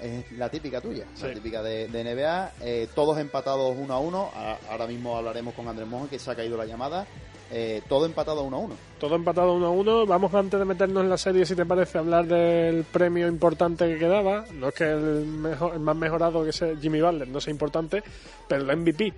[0.00, 1.34] es la típica tuya, la Sí.
[1.34, 2.52] típica de, de NBA.
[2.62, 4.30] Eh, todos empatados uno a uno.
[4.34, 7.06] A- Ahora mismo hablaremos con Andrés Mojo, que se ha caído la llamada.
[7.52, 8.74] Eh, todo empatado uno a uno.
[8.98, 10.06] Todo empatado uno a uno.
[10.06, 13.88] Vamos antes de meternos en la serie, si te parece, a hablar del premio importante
[13.88, 14.44] que quedaba.
[14.54, 18.02] No es que el, mejor, el más mejorado que sea Jimmy Butler no sea importante,
[18.48, 19.12] pero el MVP.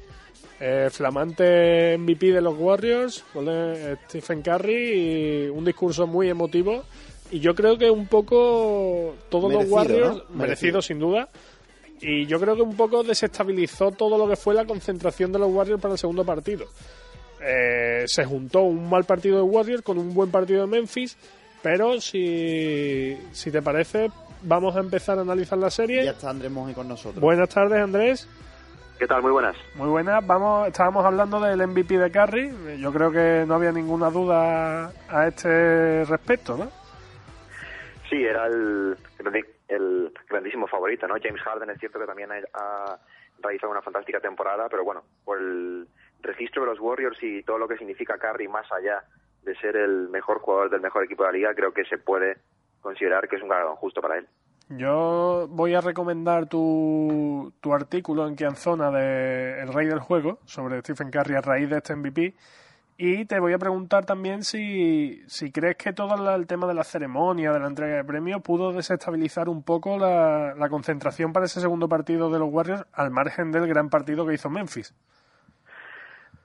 [0.64, 6.84] Eh, flamante MVP de los Warriors, de Stephen Curry y un discurso muy emotivo.
[7.30, 10.12] Y yo creo que un poco todos Merecido, los Warriors, ¿no?
[10.12, 10.36] merecido.
[10.36, 10.82] Merecido.
[10.82, 11.28] sin duda,
[12.02, 15.50] y yo creo que un poco desestabilizó todo lo que fue la concentración de los
[15.50, 16.66] Warriors para el segundo partido.
[17.44, 21.16] Eh, se juntó un mal partido de Warriors con un buen partido de Memphis,
[21.62, 24.10] pero si, si te parece,
[24.42, 26.04] vamos a empezar a analizar la serie.
[26.04, 27.20] Ya está Andrés con nosotros.
[27.20, 28.28] Buenas tardes, Andrés.
[28.98, 29.22] ¿Qué tal?
[29.22, 29.56] Muy buenas.
[29.74, 30.24] Muy buenas.
[30.24, 32.78] Vamos, estábamos hablando del MVP de Curry.
[32.78, 36.70] Yo creo que no había ninguna duda a este respecto, ¿no?
[38.08, 38.96] Sí, era el,
[39.68, 41.14] el grandísimo favorito, ¿no?
[41.20, 42.98] James Harden es cierto que también ha, ha
[43.42, 45.88] realizado una fantástica temporada, pero bueno, por el
[46.22, 49.04] registro de los Warriors y todo lo que significa Curry más allá
[49.42, 52.38] de ser el mejor jugador del mejor equipo de la liga, creo que se puede
[52.80, 54.28] considerar que es un galardón justo para él.
[54.68, 60.80] Yo voy a recomendar tu, tu artículo en Quianzona de El Rey del Juego sobre
[60.80, 62.34] Stephen Curry a raíz de este MVP.
[62.96, 66.84] Y te voy a preguntar también si, si crees que todo el tema de la
[66.84, 71.88] ceremonia, de la entrega de premios, pudo desestabilizar un poco la concentración para ese segundo
[71.88, 74.94] partido de los Warriors, al margen del gran partido que hizo Memphis.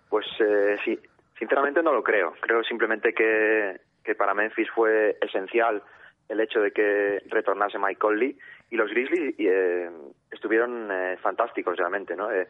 [0.10, 1.00] Pues eh, sí,
[1.38, 2.34] sinceramente no lo creo.
[2.40, 3.80] Creo simplemente que,
[4.18, 5.84] para Memphis fue esencial
[6.30, 8.38] el hecho de que retornase Mike Conley
[8.70, 9.90] y los Grizzlies eh,
[10.30, 12.32] estuvieron eh, fantásticos realmente, ¿no?
[12.32, 12.48] Eh,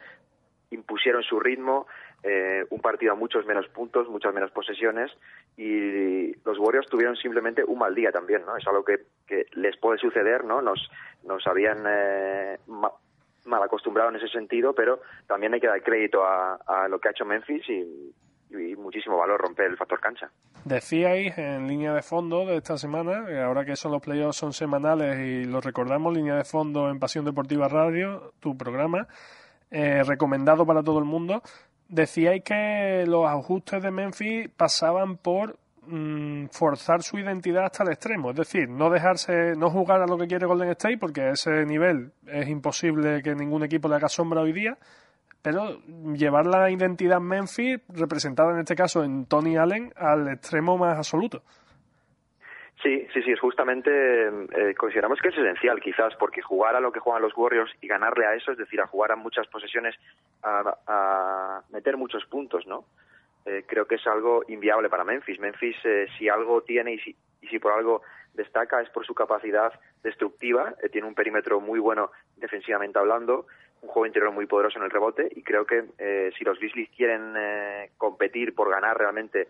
[0.72, 1.88] impusieron su ritmo,
[2.24, 5.12] eh, un partido a muchos menos puntos, muchas menos posesiones
[5.56, 8.58] y los Warriors tuvieron simplemente un mal día también, ¿no?
[8.58, 10.62] Es algo que, que les puede suceder, ¿no?
[10.62, 10.89] Nos,
[11.24, 12.58] nos habían eh,
[13.48, 17.08] mal acostumbrado en ese sentido, pero también hay que dar crédito a, a lo que
[17.08, 18.14] ha hecho Memphis y,
[18.78, 20.32] muchísimo valor romper el factor cancha.
[20.64, 24.54] Decíais en línea de fondo de esta semana, que ahora que son los playoffs son
[24.54, 29.08] semanales y lo recordamos, línea de fondo en Pasión Deportiva Radio, tu programa,
[29.70, 31.42] eh, recomendado para todo el mundo,
[31.90, 38.32] decíais que los ajustes de Memphis pasaban por mm, forzar su identidad hasta el extremo,
[38.32, 42.12] es decir, no dejarse, no jugar a lo que quiere Golden State, porque ese nivel
[42.26, 44.78] es imposible que ningún equipo le haga sombra hoy día,
[45.41, 45.80] pero
[46.13, 51.41] llevar la identidad Memphis, representada en este caso en Tony Allen, al extremo más absoluto.
[52.84, 53.89] Sí, sí, sí, es justamente,
[54.28, 57.88] eh, consideramos que es esencial quizás, porque jugar a lo que juegan los Warriors y
[57.88, 59.95] ganarle a eso, es decir, a jugar a muchas posesiones,
[60.43, 62.86] a, a meter muchos puntos, ¿no?
[63.48, 65.40] Eh, creo que es algo inviable para Memphis.
[65.40, 68.02] Memphis, eh, si algo tiene y si, y si por algo
[68.38, 70.76] destaca, es por su capacidad destructiva.
[70.82, 73.48] Eh, tiene un perímetro muy bueno defensivamente hablando,
[73.82, 76.90] un juego interior muy poderoso en el rebote y creo que eh, si los Grizzlies
[76.96, 79.48] quieren eh, competir por ganar realmente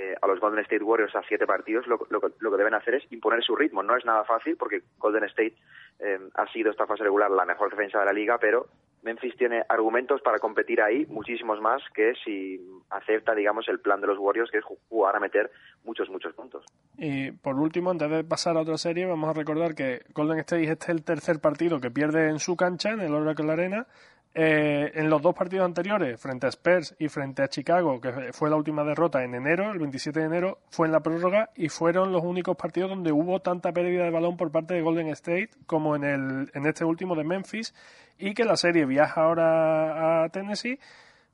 [0.00, 2.94] eh, a los Golden State Warriors a siete partidos, lo, lo, lo, que deben hacer
[2.94, 3.82] es imponer su ritmo.
[3.82, 5.56] No es nada fácil porque Golden State
[5.98, 8.68] eh, ha sido esta fase regular la mejor defensa de la liga, pero
[9.02, 14.06] Memphis tiene argumentos para competir ahí, muchísimos más que si acepta, digamos, el plan de
[14.06, 15.50] los Warriors, que es jugar a meter
[15.82, 16.64] muchos, muchos puntos.
[16.96, 20.62] Y por último, antes de pasar a otra serie, vamos a recordar que Golden State
[20.62, 23.88] este es el tercer partido que pierde en su cancha, en el Oracle Arena.
[24.34, 28.50] Eh, en los dos partidos anteriores, frente a Spurs y frente a Chicago, que fue
[28.50, 32.12] la última derrota en enero, el 27 de enero, fue en la prórroga y fueron
[32.12, 35.96] los únicos partidos donde hubo tanta pérdida de balón por parte de Golden State como
[35.96, 37.74] en, el, en este último de Memphis
[38.18, 40.78] y que la serie viaja ahora a Tennessee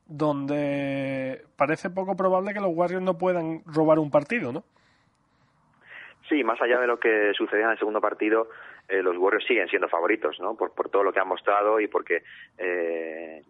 [0.07, 4.65] donde parece poco probable que los Warriors no puedan robar un partido, ¿no?
[6.29, 8.49] Sí, más allá de lo que sucedía en el segundo partido,
[8.89, 10.57] eh, los Warriors siguen siendo favoritos, ¿no?
[10.57, 12.23] Por, todo lo que han mostrado y porque,
[12.59, 13.43] eh,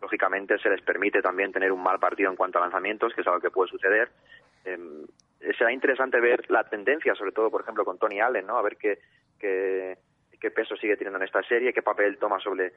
[0.00, 3.26] lógicamente, se les permite también tener un mal partido en cuanto a lanzamientos, que es
[3.26, 4.10] algo que puede suceder.
[4.64, 4.78] Eh,
[5.56, 8.58] será interesante ver la tendencia, sobre todo, por ejemplo, con Tony Allen, ¿no?
[8.58, 8.98] A ver qué
[10.50, 12.72] peso sigue teniendo en esta serie, qué papel toma sobre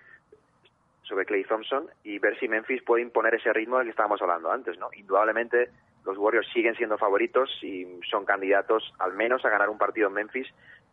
[1.08, 4.52] sobre Clay Thompson y ver si Memphis puede imponer ese ritmo del que estábamos hablando
[4.52, 4.90] antes, ¿no?
[4.94, 5.70] Indudablemente
[6.06, 10.14] los Warriors siguen siendo favoritos y son candidatos al menos a ganar un partido en
[10.14, 10.48] Memphis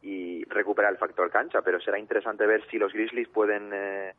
[0.04, 4.14] y recuperar el factor cancha, pero será interesante ver si los Grizzlies pueden eh,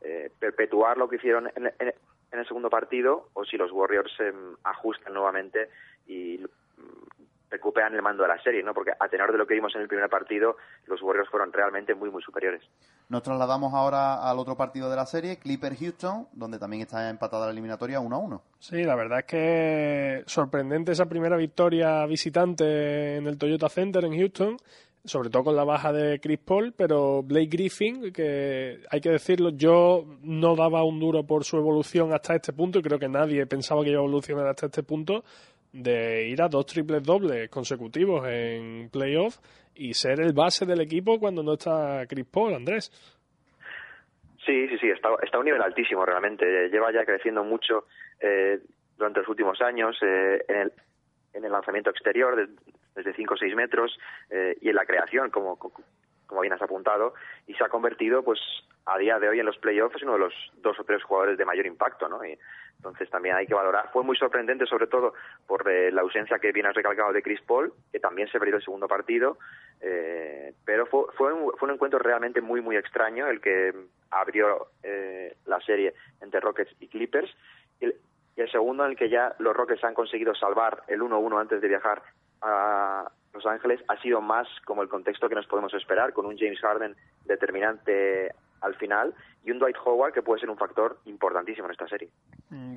[0.00, 1.92] eh, perpetuar lo que hicieron en, en,
[2.30, 5.70] en, el segundo partido o si los Warriors eh, ajustan nuevamente
[6.06, 6.40] y
[7.50, 8.74] recuperan el mando de la serie, ¿no?
[8.74, 11.94] Porque a tenor de lo que vimos en el primer partido, los Warriors fueron realmente
[11.94, 12.62] muy, muy superiores.
[13.08, 17.52] Nos trasladamos ahora al otro partido de la serie, Clipper-Houston, donde también está empatada la
[17.52, 18.40] eliminatoria 1-1.
[18.58, 24.16] Sí, la verdad es que sorprendente esa primera victoria visitante en el Toyota Center en
[24.16, 24.56] Houston,
[25.04, 29.50] sobre todo con la baja de Chris Paul, pero Blake Griffin, que hay que decirlo,
[29.50, 33.46] yo no daba un duro por su evolución hasta este punto y creo que nadie
[33.46, 35.22] pensaba que iba a evolucionar hasta este punto
[35.72, 39.36] de ir a dos triples dobles consecutivos en playoff
[39.74, 42.90] y ser el base del equipo cuando no está Chris Paul, Andrés.
[44.46, 46.68] Sí, sí, sí, está, está a un nivel altísimo realmente.
[46.68, 47.86] Lleva ya creciendo mucho
[48.20, 48.60] eh,
[48.96, 50.72] durante los últimos años eh, en, el,
[51.34, 52.48] en el lanzamiento exterior, de,
[52.94, 53.98] desde 5 o 6 metros,
[54.30, 57.14] eh, y en la creación, como, como bien has apuntado,
[57.46, 58.40] y se ha convertido, pues,
[58.86, 61.44] a día de hoy en los playoffs, uno de los dos o tres jugadores de
[61.44, 62.24] mayor impacto, ¿no?
[62.24, 62.38] Y,
[62.84, 63.90] entonces también hay que valorar.
[63.92, 65.14] Fue muy sorprendente, sobre todo
[65.46, 68.56] por eh, la ausencia que bien has recalcado de Chris Paul, que también se perdió
[68.56, 69.38] el segundo partido,
[69.80, 73.72] eh, pero fue, fue, un, fue un encuentro realmente muy, muy extraño el que
[74.10, 77.34] abrió eh, la serie entre Rockets y Clippers.
[78.36, 81.60] Y el segundo en el que ya los Rockets han conseguido salvar el 1-1 antes
[81.60, 82.02] de viajar
[82.42, 86.36] a Los Ángeles ha sido más como el contexto que nos podemos esperar, con un
[86.36, 91.66] James Harden determinante al final y un Dwight Howard que puede ser un factor importantísimo
[91.66, 92.08] en esta serie.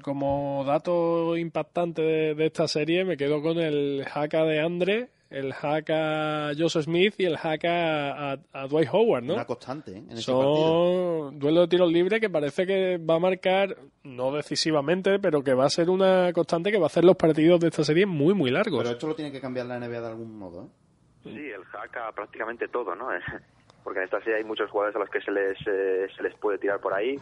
[0.03, 5.53] Como dato impactante de, de esta serie me quedo con el haka de Andre, el
[5.53, 9.33] hack a Joseph Smith y el hack a, a, a Dwight Howard, ¿no?
[9.33, 9.97] Una constante ¿eh?
[9.97, 11.31] en ese Son partido.
[11.31, 15.65] duelo de tiros libres que parece que va a marcar, no decisivamente, pero que va
[15.65, 18.51] a ser una constante que va a hacer los partidos de esta serie muy, muy
[18.51, 18.79] largos.
[18.79, 20.67] Pero esto lo tiene que cambiar la NBA de algún modo, ¿eh?
[21.23, 23.09] Sí, el hack a prácticamente todo, ¿no?
[23.83, 26.33] Porque en esta serie hay muchos jugadores a los que se les, eh, se les
[26.35, 27.15] puede tirar por ahí.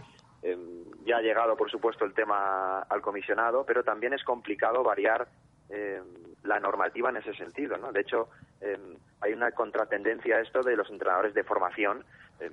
[0.43, 0.57] Eh,
[1.05, 5.27] ya ha llegado, por supuesto, el tema al comisionado, pero también es complicado variar
[5.69, 6.01] eh,
[6.43, 7.91] la normativa en ese sentido, ¿no?
[7.91, 8.29] De hecho,
[8.61, 8.77] eh,
[9.21, 12.03] hay una contratendencia a esto de los entrenadores de formación,
[12.39, 12.49] eh,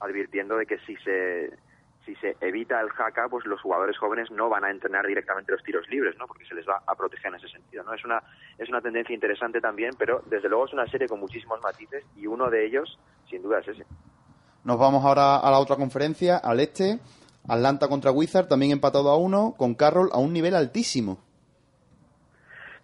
[0.00, 1.50] advirtiendo de que si se
[2.04, 5.62] si se evita el jaca, pues los jugadores jóvenes no van a entrenar directamente los
[5.62, 6.26] tiros libres, ¿no?
[6.26, 7.92] Porque se les va a proteger en ese sentido, ¿no?
[7.92, 8.22] Es una
[8.56, 12.26] es una tendencia interesante también, pero desde luego es una serie con muchísimos matices y
[12.26, 13.84] uno de ellos, sin duda, es ese.
[14.64, 16.98] Nos vamos ahora a la otra conferencia, al este.
[17.46, 21.27] Atlanta contra Wizard, también empatado a uno, con Carroll a un nivel altísimo.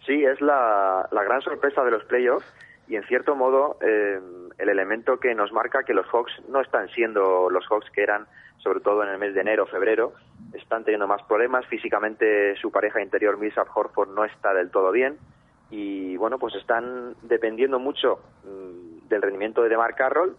[0.07, 2.47] Sí, es la, la gran sorpresa de los playoffs
[2.87, 4.21] y en cierto modo eh,
[4.59, 8.27] el elemento que nos marca que los Hawks no están siendo los Hawks que eran
[8.65, 10.15] sobre todo en el mes de enero, febrero,
[10.55, 11.67] están teniendo más problemas.
[11.67, 15.19] Físicamente su pareja interior, Millsap Horford, no está del todo bien.
[15.71, 20.37] Y bueno, pues están dependiendo mucho mmm, del rendimiento de DeMar Carroll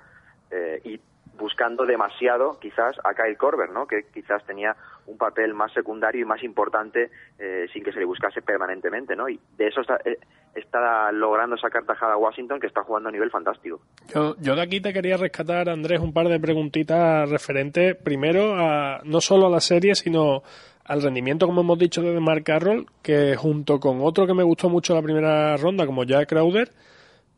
[0.50, 1.00] eh, y
[1.38, 3.88] buscando demasiado quizás a Kyle Korver, ¿no?
[3.88, 4.76] que quizás tenía
[5.08, 9.16] un papel más secundario y más importante eh, sin que se le buscase permanentemente.
[9.16, 9.30] ¿no?
[9.30, 10.18] Y de eso está, eh,
[10.54, 13.82] está logrando sacar tajada Washington, que está jugando a nivel fantástico.
[14.14, 19.02] Yo, yo de aquí te quería rescatar, Andrés, un par de preguntitas referentes, primero, a,
[19.04, 20.44] no solo a la serie, sino
[20.86, 24.70] al rendimiento, como hemos dicho, de Mark Carroll, que junto con otro que me gustó
[24.70, 26.70] mucho la primera ronda, como Jack Crowder,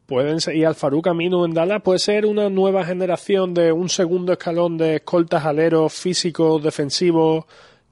[0.08, 3.90] pueden ser, y al Farouk Aminu en Dallas puede ser una nueva generación de un
[3.90, 7.46] segundo escalón de escoltas aleros físicos, defensivos,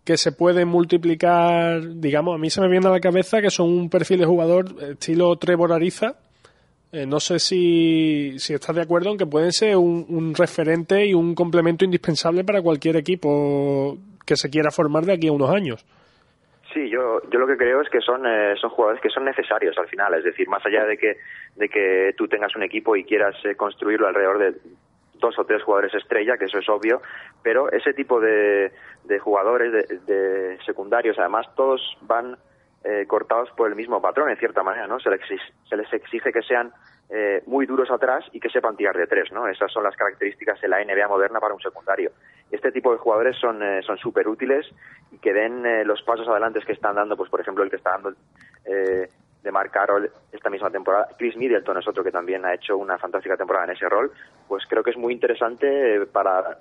[0.04, 3.70] que se pueden multiplicar, digamos, a mí se me viene a la cabeza que son
[3.70, 6.16] un perfil de jugador estilo Trevor Ariza.
[6.92, 11.06] Eh, no sé si, si estás de acuerdo en que pueden ser un, un referente
[11.06, 15.50] y un complemento indispensable para cualquier equipo que se quiera formar de aquí a unos
[15.50, 15.84] años.
[16.76, 19.78] Sí, yo, yo lo que creo es que son, eh, son jugadores que son necesarios
[19.78, 20.14] al final.
[20.14, 21.18] Es decir, más allá de que,
[21.56, 24.56] de que tú tengas un equipo y quieras eh, construirlo alrededor de
[25.14, 27.02] dos o tres jugadores estrella, que eso es obvio,
[27.42, 28.74] pero ese tipo de,
[29.06, 32.36] de jugadores de, de secundarios, además, todos van
[32.84, 35.00] eh, cortados por el mismo patrón, en cierta manera, ¿no?
[35.00, 35.22] Se les
[35.70, 36.74] se les exige que sean
[37.10, 39.48] eh, muy duros atrás y que sepan tirar de tres, ¿no?
[39.48, 42.12] Esas son las características de la NBA moderna para un secundario.
[42.52, 44.66] Este tipo de jugadores son eh, son súper útiles
[45.12, 47.76] y que den eh, los pasos adelante que están dando, pues por ejemplo el que
[47.76, 48.14] está dando
[48.66, 49.08] eh,
[49.46, 51.08] de Mark Carroll esta misma temporada.
[51.18, 54.12] Chris Middleton es otro que también ha hecho una fantástica temporada en ese rol.
[54.48, 56.58] Pues creo que es muy interesante eh, para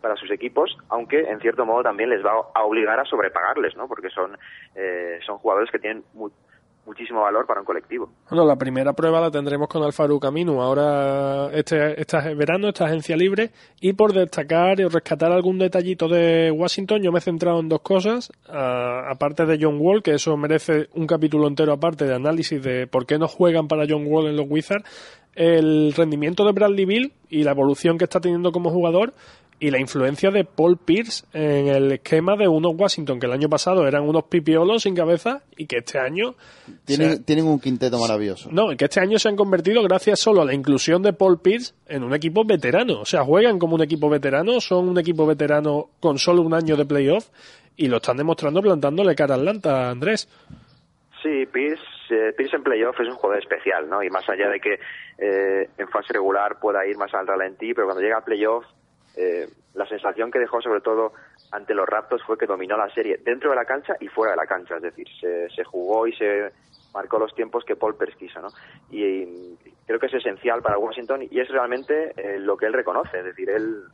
[0.00, 3.86] para sus equipos, aunque en cierto modo también les va a obligar a sobrepagarles, ¿no?
[3.86, 4.36] Porque son
[4.74, 6.04] eh, son jugadores que tienen
[6.90, 8.10] muchísimo valor para un colectivo.
[8.28, 13.16] Bueno, la primera prueba la tendremos con Alfaru Camino ahora este, este verano, esta agencia
[13.16, 13.50] libre.
[13.80, 17.80] Y por destacar y rescatar algún detallito de Washington, yo me he centrado en dos
[17.80, 18.32] cosas.
[18.48, 22.88] Ah, aparte de John Wall, que eso merece un capítulo entero aparte de análisis de
[22.88, 24.84] por qué no juegan para John Wall en los Wizards,
[25.34, 29.14] el rendimiento de Bradley Bill y la evolución que está teniendo como jugador
[29.60, 33.48] y la influencia de Paul Pierce en el esquema de unos Washington que el año
[33.50, 36.34] pasado eran unos pipiolos sin cabeza y que este año
[36.86, 38.48] Tienen, un quinteto maravilloso.
[38.50, 41.74] no, que este año se han convertido gracias solo a la inclusión de Paul Pierce
[41.86, 43.00] en un equipo veterano.
[43.00, 46.74] O sea, juegan como un equipo veterano, son un equipo veterano con solo un año
[46.76, 47.28] de playoff
[47.76, 50.26] y lo están demostrando plantándole cara a Atlanta, Andrés.
[51.22, 54.02] Sí, Pierce, eh, Pierce en playoff es un jugador especial, ¿no?
[54.02, 54.80] Y más allá de que
[55.18, 58.64] eh, en fase regular pueda ir más al ralentí, pero cuando llega a playoff,
[59.16, 61.12] eh, la sensación que dejó sobre todo
[61.52, 64.36] ante los Raptors fue que dominó la serie dentro de la cancha y fuera de
[64.36, 66.52] la cancha, es decir, se, se jugó y se
[66.94, 68.48] marcó los tiempos que Paul Pierce quiso, ¿no?
[68.90, 72.72] Y, y creo que es esencial para Washington y es realmente eh, lo que él
[72.72, 73.84] reconoce, es decir, él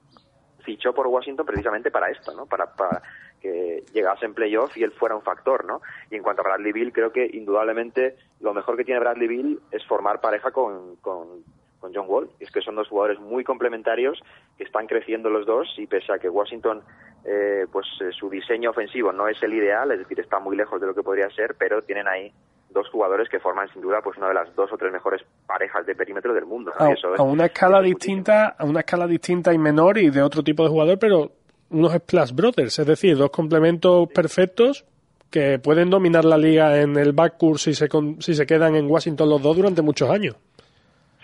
[0.66, 2.44] fichó por Washington precisamente para esto, ¿no?
[2.46, 3.00] Para, para
[3.40, 5.80] que llegase en playoff y él fuera un factor, ¿no?
[6.10, 9.60] Y en cuanto a Bradley Bill, creo que indudablemente lo mejor que tiene Bradley Bill
[9.70, 11.44] es formar pareja con, con,
[11.80, 12.28] con John Wall.
[12.40, 14.18] Y es que son dos jugadores muy complementarios
[14.56, 16.82] que están creciendo los dos y pese a que Washington,
[17.24, 20.80] eh, pues eh, su diseño ofensivo no es el ideal, es decir, está muy lejos
[20.80, 22.32] de lo que podría ser, pero tienen ahí
[22.70, 25.86] dos jugadores que forman sin duda pues una de las dos o tres mejores parejas
[25.86, 26.72] de perímetro del mundo.
[26.78, 26.84] ¿no?
[26.86, 30.10] A, Y eso es- a una escala distinta, a una escala distinta y menor y
[30.10, 31.30] de otro tipo de jugador, pero
[31.70, 34.84] unos Splash Brothers, es decir, dos complementos perfectos
[35.30, 38.88] que pueden dominar la liga en el backcourt si se, con- si se quedan en
[38.90, 40.36] Washington los dos durante muchos años.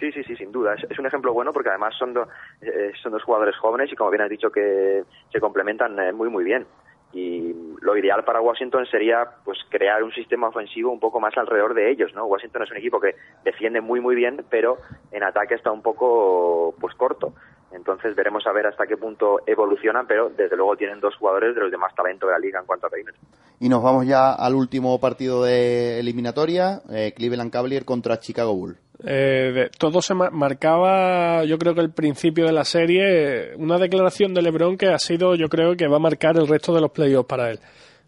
[0.02, 0.74] Sí, sí, sí, sin duda.
[0.74, 2.26] Es, un ejemplo bueno porque además son, do-
[2.60, 6.28] eh, son dos jugadores jóvenes y como bien has dicho que se complementan eh, muy,
[6.28, 6.66] muy bien.
[7.12, 11.74] Y lo ideal para Washington sería pues crear un sistema ofensivo un poco más alrededor
[11.74, 12.24] de ellos, ¿no?
[12.24, 14.78] Washington es un equipo que defiende muy, muy bien, pero
[15.12, 17.32] en ataque está un poco pues corto.
[17.74, 21.60] Entonces veremos a ver hasta qué punto evolucionan, pero desde luego tienen dos jugadores de
[21.62, 23.20] los de más talento de la liga en cuanto a perímetro.
[23.60, 28.76] Y nos vamos ya al último partido de eliminatoria, eh, Cleveland Cavaliers contra Chicago Bulls.
[29.04, 33.78] Eh, de- todo se ma- marcaba, yo creo que el principio de la serie, una
[33.78, 36.80] declaración de LeBron que ha sido, yo creo que va a marcar el resto de
[36.80, 37.58] los playoffs para él.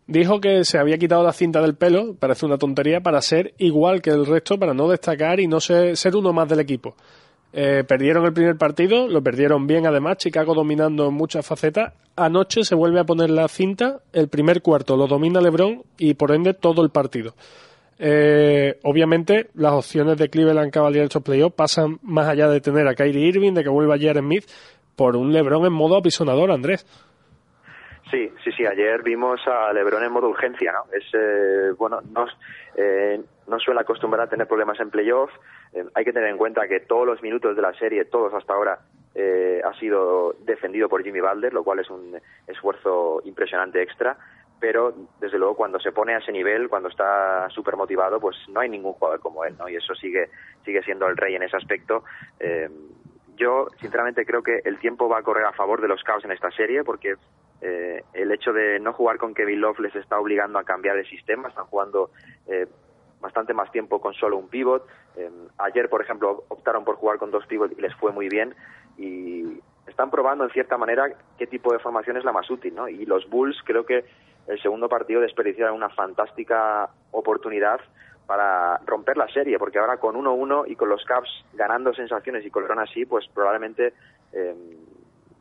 [0.07, 4.03] Dijo que se había quitado la cinta del pelo, parece una tontería, para ser igual
[4.03, 6.95] que el resto, para no destacar y no ser, ser uno más del equipo.
[7.57, 11.93] Eh, perdieron el primer partido, lo perdieron bien además, Chicago dominando en muchas facetas.
[12.17, 16.33] Anoche se vuelve a poner la cinta, el primer cuarto lo domina LeBron y por
[16.33, 17.35] ende todo el partido.
[18.01, 22.95] Eh, obviamente, las opciones de Cleveland Cavaliers estos playoffs pasan más allá de tener a
[22.97, 24.47] Kyrie Irving, de que vuelva Jared Smith,
[24.97, 26.85] por un LeBron en modo apisonador, Andrés.
[28.11, 28.67] Sí, sí, sí.
[28.67, 30.93] Ayer vimos a LeBron en modo urgencia, ¿no?
[30.93, 32.27] Es eh, bueno, no,
[32.77, 35.31] eh, no suele acostumbrar a tener problemas en playoff.
[35.75, 38.55] Eh, hay que tener en cuenta que todos los minutos de la serie, todos hasta
[38.55, 38.79] ahora,
[39.15, 44.17] eh, ha sido defendido por Jimmy Butler, lo cual es un esfuerzo impresionante extra.
[44.61, 48.61] Pero desde luego cuando se pone a ese nivel, cuando está súper motivado, pues no
[48.61, 49.69] hay ningún jugador como él, ¿no?
[49.69, 50.31] Y eso sigue
[50.65, 52.05] sigue siendo el rey en ese aspecto.
[52.41, 52.71] Eh,
[53.37, 56.33] yo sinceramente creo que el tiempo va a correr a favor de los Cavs en
[56.33, 57.17] esta serie porque
[57.61, 61.05] eh, el hecho de no jugar con Kevin Love les está obligando a cambiar de
[61.05, 62.11] sistema, están jugando
[62.47, 62.67] eh,
[63.25, 64.87] bastante más tiempo con solo un pivot.
[65.17, 68.55] Eh, ayer, por ejemplo, optaron por jugar con dos pivots y les fue muy bien
[68.99, 72.87] y están probando en cierta manera qué tipo de formación es la más útil, ¿no?
[72.87, 74.05] Y los Bulls creo que
[74.47, 77.81] el segundo partido desperdiciaron una fantástica oportunidad
[78.27, 82.51] para romper la serie, porque ahora con 1-1 y con los Cavs ganando sensaciones y
[82.51, 83.95] con LeBron así, pues probablemente
[84.33, 84.55] eh,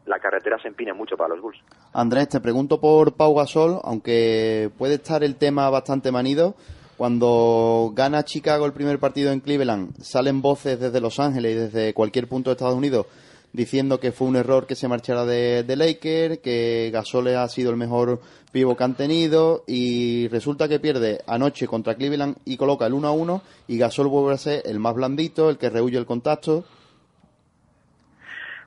[0.05, 1.59] la carretera se empine mucho para los Bulls.
[1.93, 6.55] Andrés, te pregunto por Pau Gasol, aunque puede estar el tema bastante manido.
[6.97, 11.93] Cuando gana Chicago el primer partido en Cleveland, salen voces desde Los Ángeles y desde
[11.93, 13.07] cualquier punto de Estados Unidos
[13.53, 17.69] diciendo que fue un error que se marchara de, de Lakers, que Gasol ha sido
[17.69, 18.19] el mejor
[18.51, 23.07] pivo que han tenido y resulta que pierde anoche contra Cleveland y coloca el 1
[23.07, 26.65] a 1 y Gasol vuelve a ser el más blandito, el que rehuye el contacto.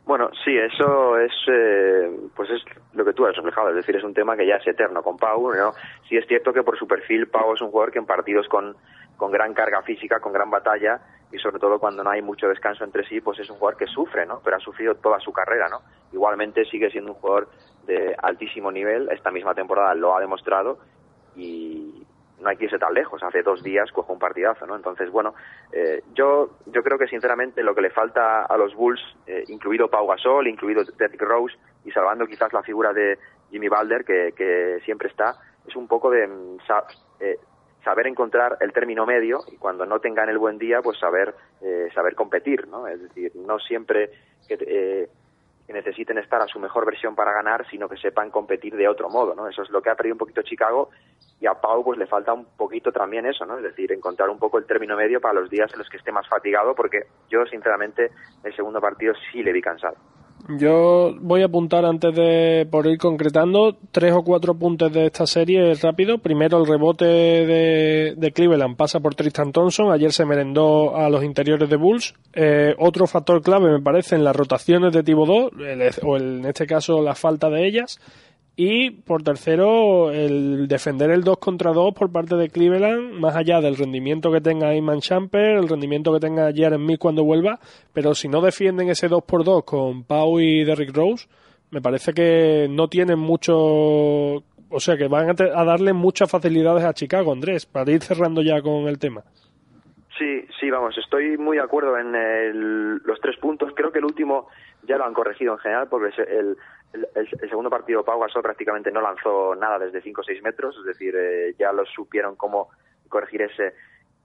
[0.07, 2.63] Bueno, sí, eso es, eh, pues es
[2.95, 5.17] lo que tú has reflejado, es decir, es un tema que ya es eterno con
[5.17, 5.73] Pau, ¿no?
[6.09, 8.77] Sí es cierto que por su perfil Pau es un jugador que en partidos con,
[9.17, 11.01] con gran carga física, con gran batalla
[11.33, 13.89] y sobre todo cuando no hay mucho descanso entre sí, pues es un jugador que
[13.89, 14.41] sufre, ¿no?
[14.45, 15.81] Pero ha sufrido toda su carrera, ¿no?
[16.13, 17.49] Igualmente sigue siendo un jugador
[17.85, 20.79] de altísimo nivel, esta misma temporada lo ha demostrado
[21.35, 21.96] y
[22.41, 23.23] no hay que irse tan lejos.
[23.23, 24.77] Hace dos días cojo un partidazo, ¿no?
[24.77, 25.35] Entonces, bueno,
[25.73, 29.89] eh, yo, yo creo que sinceramente lo que le falta a los Bulls, eh, incluido
[29.89, 33.19] Pau Gasol, incluido Derrick Rose y salvando quizás la figura de
[33.51, 36.59] Jimmy Balder, que, que siempre está, es un poco de mm,
[37.21, 37.39] eh,
[37.85, 41.89] saber encontrar el término medio y cuando no tengan el buen día, pues saber, eh,
[41.95, 42.89] saber competir, ¿no?
[42.89, 44.11] Es decir, no siempre
[44.49, 45.09] que, eh,
[45.67, 49.09] que necesiten estar a su mejor versión para ganar, sino que sepan competir de otro
[49.09, 49.49] modo, ¿no?
[49.49, 50.91] Eso es lo que ha perdido un poquito Chicago
[51.41, 53.57] y a Pau pues le falta un poquito también eso, ¿no?
[53.57, 56.13] Es decir, encontrar un poco el término medio para los días en los que esté
[56.13, 58.11] más fatigado, porque yo sinceramente
[58.45, 59.97] el segundo partido sí le vi cansado.
[60.49, 65.27] Yo voy a apuntar antes de por ir concretando tres o cuatro puntos de esta
[65.27, 66.19] serie rápido.
[66.19, 69.91] Primero el rebote de, Cleveland pasa por Tristan Thompson.
[69.91, 72.15] Ayer se merendó a los interiores de Bulls.
[72.33, 76.47] Eh, otro factor clave me parece en las rotaciones de Thibodeau, el- o el- en
[76.47, 77.99] este caso la falta de ellas.
[78.59, 83.61] Y por tercero, el defender el 2 contra 2 por parte de Cleveland, más allá
[83.61, 87.61] del rendimiento que tenga Iman Champer, el rendimiento que tenga Jaren Smith cuando vuelva,
[87.93, 91.27] pero si no defienden ese 2 por 2 con Pau y Derrick Rose,
[91.71, 93.57] me parece que no tienen mucho.
[93.59, 98.63] O sea, que van a darle muchas facilidades a Chicago, Andrés, para ir cerrando ya
[98.63, 99.23] con el tema.
[100.19, 103.73] Sí, sí, vamos, estoy muy de acuerdo en el- los tres puntos.
[103.75, 104.49] Creo que el último
[104.85, 106.57] ya lo han corregido en general, porque el-
[106.95, 110.77] el- el segundo partido Pau Gasol prácticamente no lanzó nada desde 5 o 6 metros,
[110.79, 112.71] es decir, eh, ya lo supieron cómo
[113.09, 113.75] corregir ese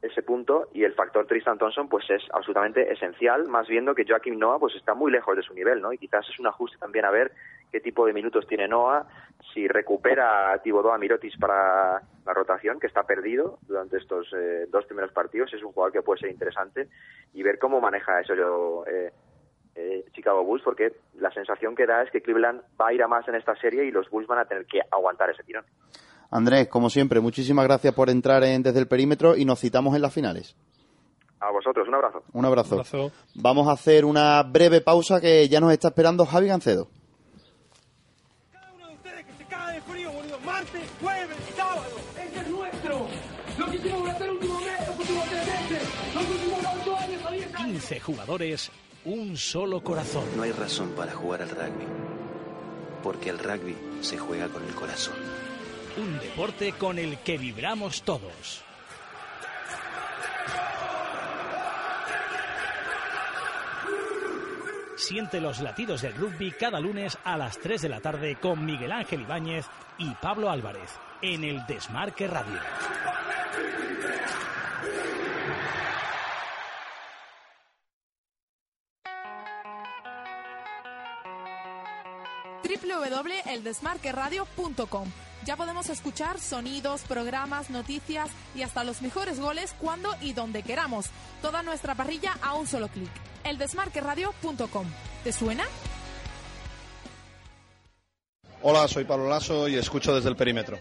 [0.03, 4.39] ese punto y el factor Tristan Thompson pues es absolutamente esencial, más viendo que Joaquim
[4.39, 5.93] Noah pues está muy lejos de su nivel, ¿no?
[5.93, 7.31] Y quizás es un ajuste también a ver
[7.71, 9.07] qué tipo de minutos tiene Noah,
[9.53, 14.67] si recupera a Thibodeau a Mirotis para la rotación, que está perdido durante estos eh,
[14.69, 16.87] dos primeros partidos, es un jugador que puede ser interesante
[17.33, 19.11] y ver cómo maneja eso yo, eh,
[19.75, 23.07] eh, Chicago Bulls, porque la sensación que da es que Cleveland va a ir a
[23.07, 25.65] más en esta serie y los Bulls van a tener que aguantar ese tirón.
[26.29, 30.01] Andrés, como siempre, muchísimas gracias por entrar en Desde el Perímetro y nos citamos en
[30.01, 30.55] las finales.
[31.41, 32.23] A vosotros, un abrazo.
[32.33, 33.11] Un abrazo.
[33.35, 36.87] Vamos a hacer una breve pausa que ya nos está esperando Javi Gancedo.
[47.91, 48.71] 15 jugadores,
[49.03, 50.23] un solo corazón.
[50.37, 51.85] No hay razón para jugar al rugby,
[53.03, 55.15] porque el rugby se juega con el corazón.
[55.97, 58.63] Un deporte con el que vibramos todos.
[64.95, 68.93] Siente los latidos del rugby cada lunes a las 3 de la tarde con Miguel
[68.93, 69.65] Ángel Ibáñez
[69.97, 72.59] y Pablo Álvarez en el Desmarque Radio.
[82.63, 85.11] www.eldesmarqueradio.com.
[85.45, 91.07] Ya podemos escuchar sonidos, programas, noticias y hasta los mejores goles cuando y donde queramos.
[91.41, 93.09] Toda nuestra parrilla a un solo clic.
[93.43, 94.85] Eldesmarqueradio.com.
[95.23, 95.65] ¿Te suena?
[98.63, 100.77] Hola, soy Pablo Lasso y escucho desde el perímetro.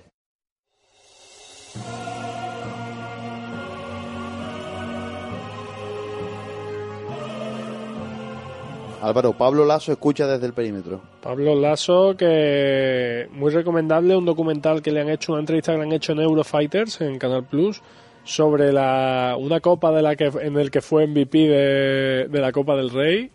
[9.01, 11.01] Álvaro, Pablo Lasso escucha desde el perímetro.
[11.23, 15.85] Pablo Lasso, que muy recomendable, un documental que le han hecho, una entrevista que le
[15.85, 17.81] han hecho en Eurofighters, en Canal Plus,
[18.25, 22.53] sobre la, una copa de la que, en el que fue MVP de, de la
[22.53, 23.31] Copa del Rey.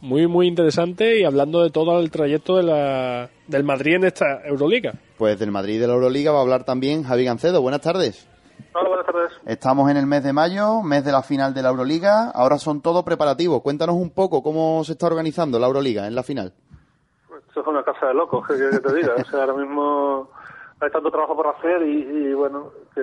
[0.00, 4.42] Muy, muy interesante y hablando de todo el trayecto de la, del Madrid en esta
[4.44, 4.92] Euroliga.
[5.16, 7.62] Pues del Madrid de la Euroliga va a hablar también Javi Gancedo.
[7.62, 8.26] Buenas tardes.
[8.74, 9.32] Hola, buenas tardes.
[9.46, 12.30] Estamos en el mes de mayo, mes de la final de la Euroliga.
[12.34, 13.62] Ahora son todo preparativos.
[13.62, 16.52] Cuéntanos un poco cómo se está organizando la Euroliga en la final.
[17.48, 19.14] Esto es una casa de locos, ¿qué quieres que te diga?
[19.16, 20.28] O sea, ahora mismo
[20.80, 23.00] hay tanto trabajo por hacer y, y bueno, que,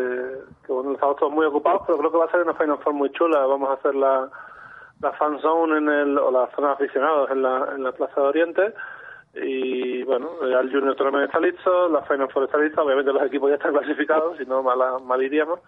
[0.65, 2.93] que bueno, estamos todos muy ocupados, pero creo que va a ser una Final Four
[2.93, 3.45] muy chula.
[3.45, 4.29] Vamos a hacer la,
[4.99, 8.19] la fan zone en el, o la zona de aficionados en la, en la Plaza
[8.19, 8.73] de Oriente
[9.33, 13.49] Y bueno, el Junior Tournament está listo, la Final Four está lista, obviamente los equipos
[13.49, 15.59] ya están clasificados, si no, mal, mal iríamos.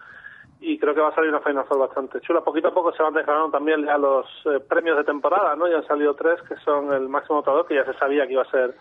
[0.60, 2.42] Y creo que va a salir una Final Four bastante chula.
[2.42, 5.68] Poquito a poco se van declarando también ya los eh, premios de temporada, ¿no?
[5.68, 8.42] Ya han salido tres, que son el máximo votador, que ya se sabía que iba
[8.42, 8.74] a ser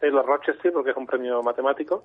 [0.00, 2.04] Taylor Rochester, porque es un premio matemático.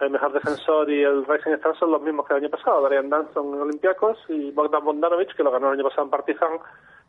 [0.00, 2.82] El mejor defensor y el Rising Star son los mismos que el año pasado.
[2.82, 6.58] Darian Danson en Olympiacos y Bogdan Bogdanovic, que lo ganó el año pasado en Partizan,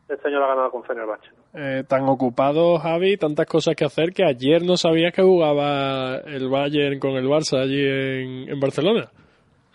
[0.08, 1.28] este año lo ha ganado con Fenerbahce.
[1.54, 6.48] Eh, tan ocupado, Javi, tantas cosas que hacer que ayer no sabías que jugaba el
[6.48, 9.08] Bayern con el Barça allí en, en Barcelona.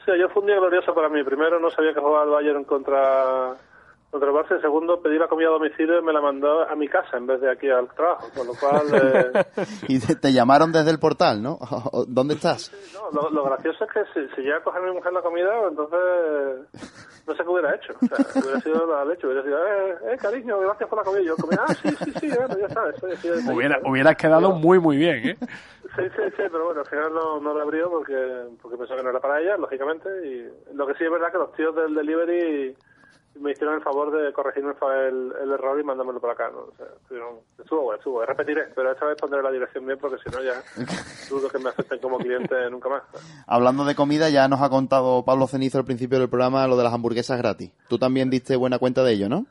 [0.03, 1.23] Sí, ayer fue un día glorioso para mí.
[1.23, 3.55] Primero, no sabía que jugaba el Bayern contra,
[4.13, 4.57] contra el Barça.
[4.57, 7.27] Y segundo, pedí la comida a domicilio y me la mandó a mi casa en
[7.27, 8.27] vez de aquí al trabajo.
[8.33, 8.87] Con lo cual,
[9.35, 11.57] eh, y te, te llamaron desde el portal, ¿no?
[12.07, 12.71] ¿Dónde estás?
[13.11, 15.51] no, lo, lo gracioso es que si, si llega a coger mi mujer la comida,
[15.67, 15.99] entonces
[17.27, 17.93] no sé qué hubiera hecho.
[18.01, 19.25] O sea, hubiera sido la leche.
[19.27, 21.21] Hubiera sido, eh, eh, cariño, gracias por la comida.
[21.21, 22.95] Y yo comía, ah, sí, sí, sí, bueno, ya sabes.
[22.99, 25.37] soy así de- Hubiera, hubieras quedado muy, muy bien, ¿eh?
[25.95, 29.03] Sí, sí, sí, pero bueno, al final no, no la abrió porque, porque pensó que
[29.03, 30.09] no era para ella, lógicamente.
[30.25, 32.75] Y lo que sí es verdad que los tíos del delivery
[33.39, 34.73] me hicieron el favor de corregirme
[35.07, 36.59] el, el error y mandármelo por acá, ¿no?
[36.59, 38.25] O sea, bueno, estuvo bueno.
[38.25, 40.61] Repetiré, pero esta vez pondré la dirección bien porque si no ya
[41.29, 43.03] dudo que me acepten como cliente nunca más.
[43.47, 46.83] Hablando de comida, ya nos ha contado Pablo Cenizo al principio del programa lo de
[46.83, 47.71] las hamburguesas gratis.
[47.89, 49.45] Tú también diste buena cuenta de ello, ¿no?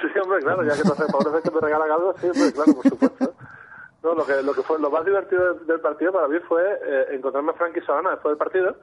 [0.00, 2.74] Sí, hombre, claro, ya que te hace favor que me regalan algo, sí, hombre, claro,
[2.74, 3.34] por supuesto.
[4.02, 6.62] No, lo que, lo que fue lo más divertido del, del partido para mí fue
[6.62, 8.76] eh, encontrarme a Frankie Solana después del partido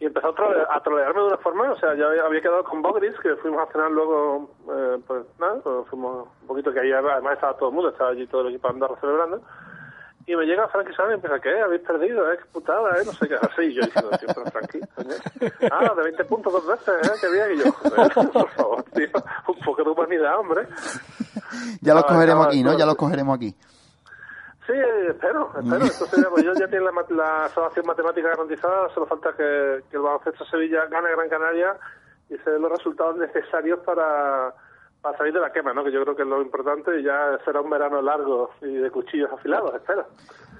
[0.00, 2.80] y empezó a, trole- a trolearme de una forma, o sea, yo había, quedado con
[2.82, 6.90] Bogris, que fuimos a cenar luego, eh, pues nada, pues fuimos un poquito que ahí
[6.92, 9.40] además estaba todo el mundo, estaba allí todo el equipo Andorra celebrando.
[10.26, 11.60] Y me llega Frankie Solana y empieza, ¿qué?
[11.60, 12.30] ¿Habéis perdido?
[12.30, 12.36] ¿Eh?
[12.38, 12.90] ¿Qué putada?
[13.00, 13.04] ¿Eh?
[13.04, 13.34] No sé qué.
[13.34, 15.14] Así, yo diciendo, tío, pero Frankie, coño.
[15.72, 17.12] Ah, de 20 puntos dos veces, ¿eh?
[17.20, 17.58] Qué bien.
[17.58, 19.08] Y yo, joder, por favor, tío,
[19.48, 20.68] un poco de humanidad, hombre.
[21.80, 22.76] Ya los Ah, cogeremos aquí, ¿no?
[22.78, 23.54] Ya los cogeremos aquí.
[24.66, 24.72] Sí,
[25.08, 25.60] espero, espero.
[25.60, 30.02] Entonces, pues yo ya tiene la, la salvación matemática garantizada, solo falta que, que el
[30.02, 31.76] baloncesto Sevilla gane Gran Canaria
[32.28, 34.54] y se den los resultados necesarios para,
[35.02, 35.82] para salir de la quema, ¿no?
[35.82, 38.90] Que yo creo que es lo importante y ya será un verano largo y de
[38.90, 40.06] cuchillos afilados, espero.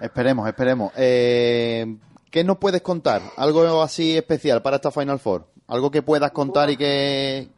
[0.00, 0.92] Esperemos, esperemos.
[0.96, 1.86] Eh,
[2.30, 3.20] ¿Qué nos puedes contar?
[3.36, 5.44] Algo así especial para esta Final Four.
[5.68, 7.48] Algo que puedas contar y que...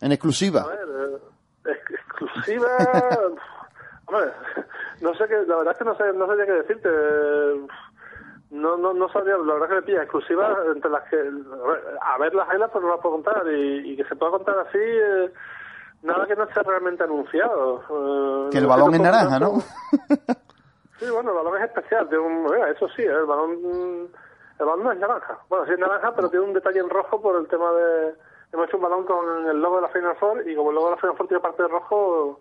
[0.00, 0.62] En exclusiva.
[0.62, 2.68] A ver, eh, ex- exclusiva...
[4.06, 4.32] Hombre,
[5.00, 6.88] no sé qué, la verdad es que no sé, no sabría qué decirte.
[8.50, 11.16] No, no, no sabría, la verdad que me pilla exclusiva entre las que,
[12.00, 14.56] a ver, las highlights pues no las puedo contar y, y que se pueda contar
[14.60, 15.32] así, eh,
[16.02, 17.80] nada que no esté realmente anunciado.
[17.90, 19.60] Eh, Que el balón es naranja, ¿no?
[21.00, 24.08] Sí, bueno, el balón es especial, tiene un, mira, eso sí, el balón,
[24.60, 25.36] el balón no es naranja.
[25.48, 28.14] Bueno, sí es naranja, pero tiene un detalle en rojo por el tema de,
[28.52, 30.90] hemos hecho un balón con el logo de la Final Four y como el logo
[30.90, 32.38] de la Final Four tiene parte de rojo,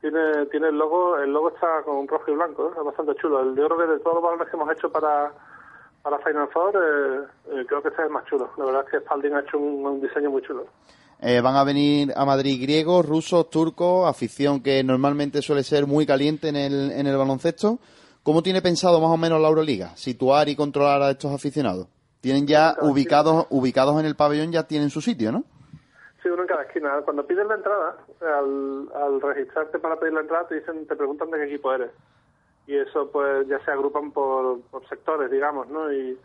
[0.00, 2.72] tiene, tiene el logo, el logo está con rojo y blanco, ¿eh?
[2.78, 3.40] es bastante chulo.
[3.40, 5.32] El, creo que de todos los balones que hemos hecho para,
[6.02, 8.50] para Final Four, eh, eh, creo que este es el más chulo.
[8.56, 10.66] La verdad es que Spalding ha hecho un, un diseño muy chulo.
[11.22, 16.06] Eh, van a venir a Madrid griegos, rusos, turcos, afición que normalmente suele ser muy
[16.06, 17.78] caliente en el, en el baloncesto.
[18.22, 21.88] ¿Cómo tiene pensado más o menos la Euroliga situar y controlar a estos aficionados?
[22.22, 25.44] Tienen ya ubicados ubicados en el pabellón, ya tienen su sitio, ¿no?
[26.22, 27.00] Sí, uno en cada esquina.
[27.02, 31.30] Cuando pides la entrada, al, al registrarte para pedir la entrada, te dicen, te preguntan
[31.30, 31.90] de qué equipo eres.
[32.66, 35.92] Y eso, pues, ya se agrupan por, por sectores, digamos, ¿no?
[35.92, 36.18] Y,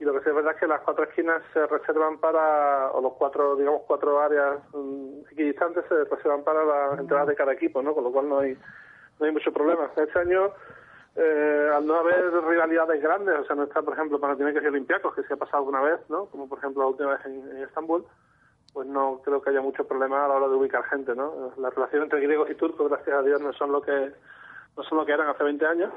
[0.00, 3.14] lo que sí es verdad es que las cuatro esquinas se reservan para, o los
[3.14, 7.94] cuatro, digamos, cuatro áreas mm, equidistantes se reservan para las entradas de cada equipo, ¿no?
[7.94, 8.58] Con lo cual no hay,
[9.18, 9.88] no hay mucho problema.
[9.96, 10.50] Este año,
[11.16, 15.14] eh, al no haber rivalidades grandes, o sea, no está, por ejemplo, Panathinaikos y Olympiacos,
[15.14, 16.26] que se ha pasado alguna vez, ¿no?
[16.26, 18.04] Como, por ejemplo, la última vez en Estambul,
[18.74, 21.52] pues no creo que haya mucho problema a la hora de ubicar gente, ¿no?
[21.56, 24.12] Las relaciones entre griegos y turcos, gracias a Dios, no son lo que
[24.76, 25.92] no son lo que eran hace 20 años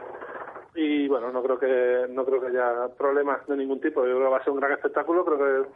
[0.76, 4.06] y bueno, no creo que no creo que haya problemas de ningún tipo.
[4.06, 5.70] Yo creo que va a ser un gran espectáculo, creo que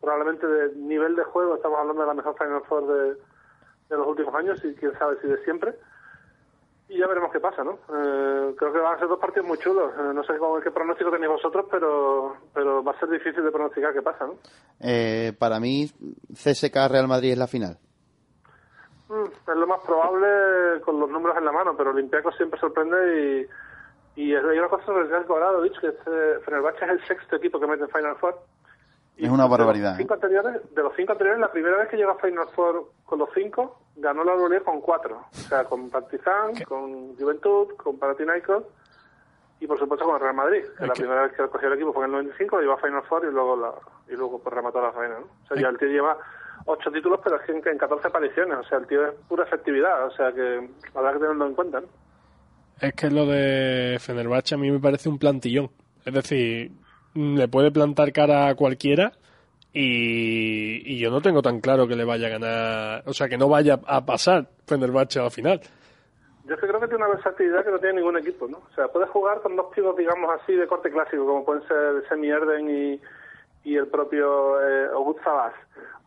[0.00, 4.08] probablemente de nivel de juego estamos hablando de la mejor Final Four de, de los
[4.08, 5.76] últimos años y quién sabe si de siempre.
[6.90, 7.74] Y ya veremos qué pasa, ¿no?
[7.88, 9.92] Eh, creo que van a ser dos partidos muy chulos.
[9.96, 10.32] Eh, no sé
[10.64, 14.34] qué pronóstico tenéis vosotros, pero, pero va a ser difícil de pronosticar qué pasa, ¿no?
[14.80, 15.86] Eh, para mí,
[16.34, 17.78] CSK Real Madrid es la final.
[19.08, 23.46] Mm, es lo más probable con los números en la mano, pero Olympiacos siempre sorprende
[24.16, 27.36] y, y hay una cosa el Real Colorado, dicho que este, Fenerbahce es el sexto
[27.36, 28.36] equipo que mete en Final Four.
[29.16, 29.94] Es una de los barbaridad.
[29.94, 29.98] ¿eh?
[29.98, 33.18] cinco anteriores, de los cinco anteriores, la primera vez que llegó a Final Four con
[33.18, 35.26] los cinco, ganó la Euroleague con cuatro.
[35.30, 38.64] O sea, con Partizan, con Juventud, con Panathinaikos
[39.60, 40.64] y por supuesto con el Real Madrid.
[40.78, 42.78] Que la primera vez que cogió el equipo fue en el 95, lo llevó a
[42.78, 43.72] Final Four y luego la,
[44.08, 45.20] y luego pues remató la final.
[45.20, 45.26] ¿no?
[45.44, 46.16] O sea, ya el tío lleva
[46.64, 48.56] ocho títulos, pero es que en, en 14 apariciones.
[48.58, 50.06] O sea, el tío es pura efectividad.
[50.06, 51.80] O sea, que habrá que tenerlo en cuenta.
[51.80, 51.86] ¿no?
[52.80, 55.70] Es que lo de Fenerbahce a mí me parece un plantillón.
[56.06, 56.72] Es decir,
[57.14, 59.12] le puede plantar cara a cualquiera
[59.72, 63.38] y, y yo no tengo tan claro que le vaya a ganar, o sea, que
[63.38, 65.60] no vaya a pasar Fenerbahce a la final.
[66.46, 68.58] Yo creo que tiene una versatilidad que no tiene ningún equipo, ¿no?
[68.58, 72.02] O sea, puede jugar con dos pibos, digamos así, de corte clásico, como pueden ser
[72.08, 73.00] Semi Erden y,
[73.62, 74.88] y el propio eh,
[75.22, 75.54] Sabas.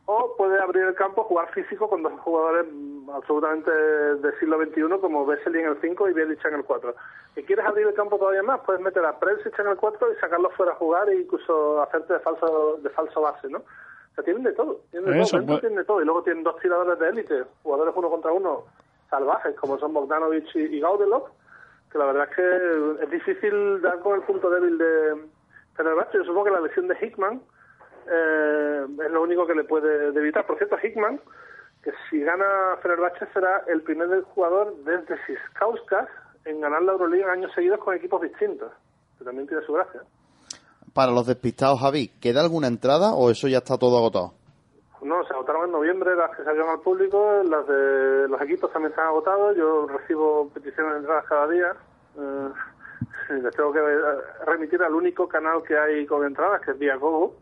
[0.06, 2.66] O puede abrir el campo, jugar físico con dos jugadores
[3.12, 6.96] absolutamente del siglo XXI, como Vesely en el 5 y Bielic en el 4.
[7.36, 10.16] Si quieres abrir el campo todavía más, puedes meter a Prelsic en el 4 y
[10.18, 13.60] sacarlo fuera a jugar e incluso hacerte de falso, de falso base, ¿no?
[13.60, 14.82] O sea, tienen de todo.
[14.92, 16.02] Tienen de Eso, todo, pues- tienen de todo.
[16.02, 18.66] Y luego tienen dos tiradores de élite, jugadores uno contra uno
[19.10, 21.26] salvajes, como son Bogdanovic y, y Gaudelov,
[21.92, 25.16] que la verdad es que es difícil dar con el punto débil de
[25.76, 26.18] Fenerbahce.
[26.18, 27.42] Yo supongo que la lesión de Hickman
[28.12, 30.46] eh, es lo único que le puede evitar.
[30.46, 31.20] Por cierto, Hickman,
[31.84, 36.08] que si gana Fenerbahce será el primer jugador desde Siskauskas
[36.46, 38.72] en ganar la Euroliga años seguidos con equipos distintos,
[39.18, 40.02] que también tiene su gracia.
[40.94, 44.34] Para los despistados, Javi, ¿queda alguna entrada o eso ya está todo agotado?
[45.02, 48.94] No, se agotaron en noviembre las que salieron al público, las de los equipos también
[48.96, 51.74] se han agotado, yo recibo peticiones de entradas cada día,
[52.18, 52.50] eh,
[53.42, 57.36] les tengo que eh, remitir al único canal que hay con entradas, que es Viagogo,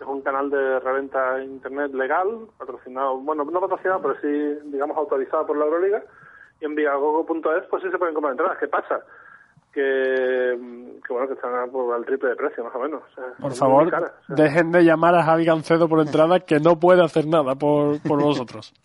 [0.00, 5.46] es un canal de reventa internet legal, patrocinado, bueno, no patrocinado, pero sí, digamos, autorizado
[5.46, 6.02] por la Euroliga,
[6.60, 8.58] y en viagogo.es pues sí se pueden comprar entradas.
[8.58, 9.00] ¿Qué pasa?
[9.72, 13.02] Que, mm, que bueno, que están por al triple de precio, más o menos.
[13.02, 17.04] O sea, Por favor, dejen de llamar a Javi Gancedo por entrada que no puede
[17.04, 18.72] hacer nada por, por vosotros.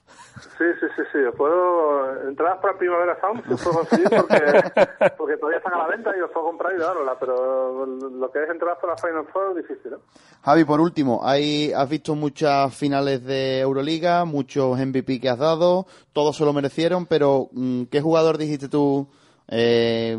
[0.57, 1.17] Sí, sí, sí, sí.
[1.19, 4.35] Os puedo entradas para Primavera Sound, si os puedo conseguir porque,
[5.17, 8.43] porque todavía están a la venta y os puedo comprar y darosla, pero lo que
[8.43, 9.97] es entradas para Final Four es difícil, ¿no?
[10.43, 15.85] Javi, por último, hay, has visto muchas finales de Euroliga, muchos MVP que has dado,
[16.13, 19.07] todos se lo merecieron, pero mm, ¿qué jugador dijiste tú?
[19.47, 20.17] Eh,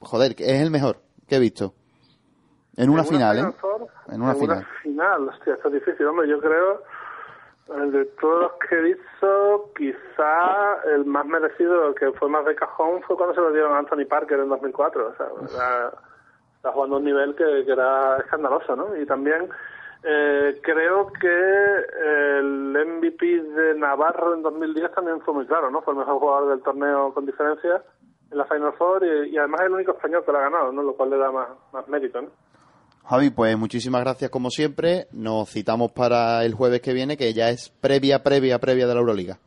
[0.00, 0.96] joder, que es el mejor
[1.28, 1.74] que he visto.
[2.76, 4.14] En una final, Final ¿eh?
[4.14, 4.66] En una final.
[4.82, 6.26] final, hostia, esto es difícil, hombre.
[6.28, 6.82] Yo creo,
[7.68, 12.54] eh, de todos los que he visto, quizá el más merecido, que fue más de
[12.54, 15.08] cajón, fue cuando se lo dieron a Anthony Parker en 2004.
[15.08, 15.92] O sea, era-
[16.56, 18.96] está jugando a un nivel que, que era escandaloso, ¿no?
[18.96, 19.48] Y también
[20.04, 21.84] eh, creo que
[22.38, 25.82] el MVP de Navarro en 2010 también fue muy claro, ¿no?
[25.82, 27.82] Fue el mejor jugador del torneo con diferencia
[28.32, 30.72] en la Final Four y, y además es el único español que lo ha ganado,
[30.72, 30.82] ¿no?
[30.82, 32.28] Lo cual le da más, más mérito, ¿no?
[33.08, 35.06] Javi, pues muchísimas gracias como siempre.
[35.12, 39.00] Nos citamos para el jueves que viene, que ya es previa, previa, previa de la
[39.00, 39.38] Euroliga.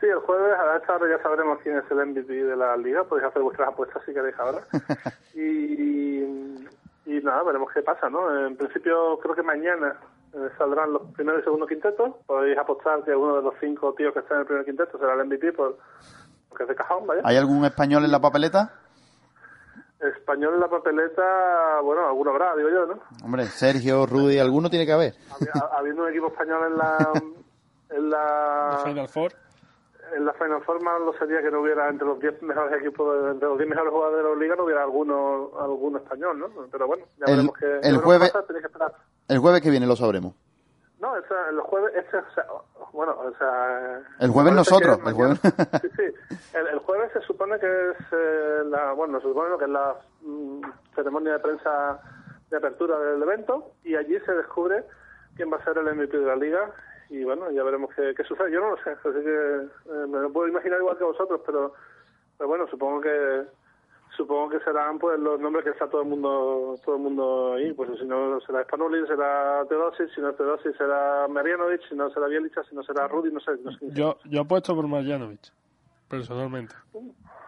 [0.00, 3.04] Sí, el jueves a esta hora ya sabremos quién es el MVP de la liga.
[3.04, 4.66] Podéis hacer vuestras apuestas si queréis ahora.
[5.34, 6.22] y,
[7.06, 8.46] y nada, veremos qué pasa, ¿no?
[8.46, 9.96] En principio creo que mañana
[10.34, 12.16] eh, saldrán los primeros y segundos quintetos.
[12.26, 15.14] Podéis apostar que uno de los cinco tíos que están en el primer quinteto será
[15.14, 15.78] el MVP por,
[16.52, 17.22] porque es de cajón, ¿vale?
[17.24, 18.72] ¿Hay algún español en la papeleta?
[20.00, 22.98] Español en la papeleta, bueno, alguno habrá, digo yo, ¿no?
[23.24, 25.14] Hombre, Sergio, Rudy, alguno tiene que haber.
[25.78, 27.12] Habiendo un equipo español en la...
[27.94, 29.32] En la Final Four.
[30.16, 33.22] en la Final Four más lo sería que no hubiera entre los 10 mejores equipos,
[33.22, 36.48] de- entre los 10 mejores jugadores de la liga, no hubiera alguno, alguno español, ¿no?
[36.70, 38.94] Pero bueno, ya El- veremos que, el jueves- pasa, que esperar.
[39.28, 40.32] El jueves que viene lo sabremos.
[41.02, 42.46] No, o sea, el jueves, o sea,
[42.92, 44.00] bueno, o sea...
[44.20, 45.40] El jueves nosotros, el jueves.
[45.40, 46.36] Sí, sí.
[46.54, 49.96] El, el jueves se supone que es eh, la, bueno, se supone que es la
[50.20, 50.60] mm,
[50.94, 52.00] ceremonia de prensa
[52.50, 54.84] de apertura del evento y allí se descubre
[55.34, 56.70] quién va a ser el MVP de la liga
[57.08, 58.52] y bueno, ya veremos qué, qué sucede.
[58.52, 61.72] Yo no lo sé, así que eh, me lo puedo imaginar igual que vosotros, pero,
[62.38, 63.42] pero bueno, supongo que
[64.16, 67.72] supongo que serán pues los nombres que está todo el mundo todo el mundo ahí
[67.72, 72.10] pues si no será Spanulin será Teodosic si no es Teodosic será Marianovic si no
[72.10, 75.52] será Bielica si no será Rudy no sé, no sé Yo, yo apuesto por Marjanovic,
[76.08, 76.74] personalmente.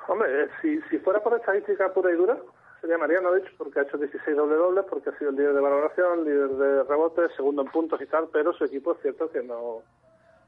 [0.07, 2.39] Hombre, eh, si, si fuera por estadística pura y dura,
[2.81, 6.25] sería Marianovic, porque ha hecho 16 doble dobles, porque ha sido el líder de valoración,
[6.25, 9.81] líder de rebotes, segundo en puntos y tal, pero su equipo es cierto que no,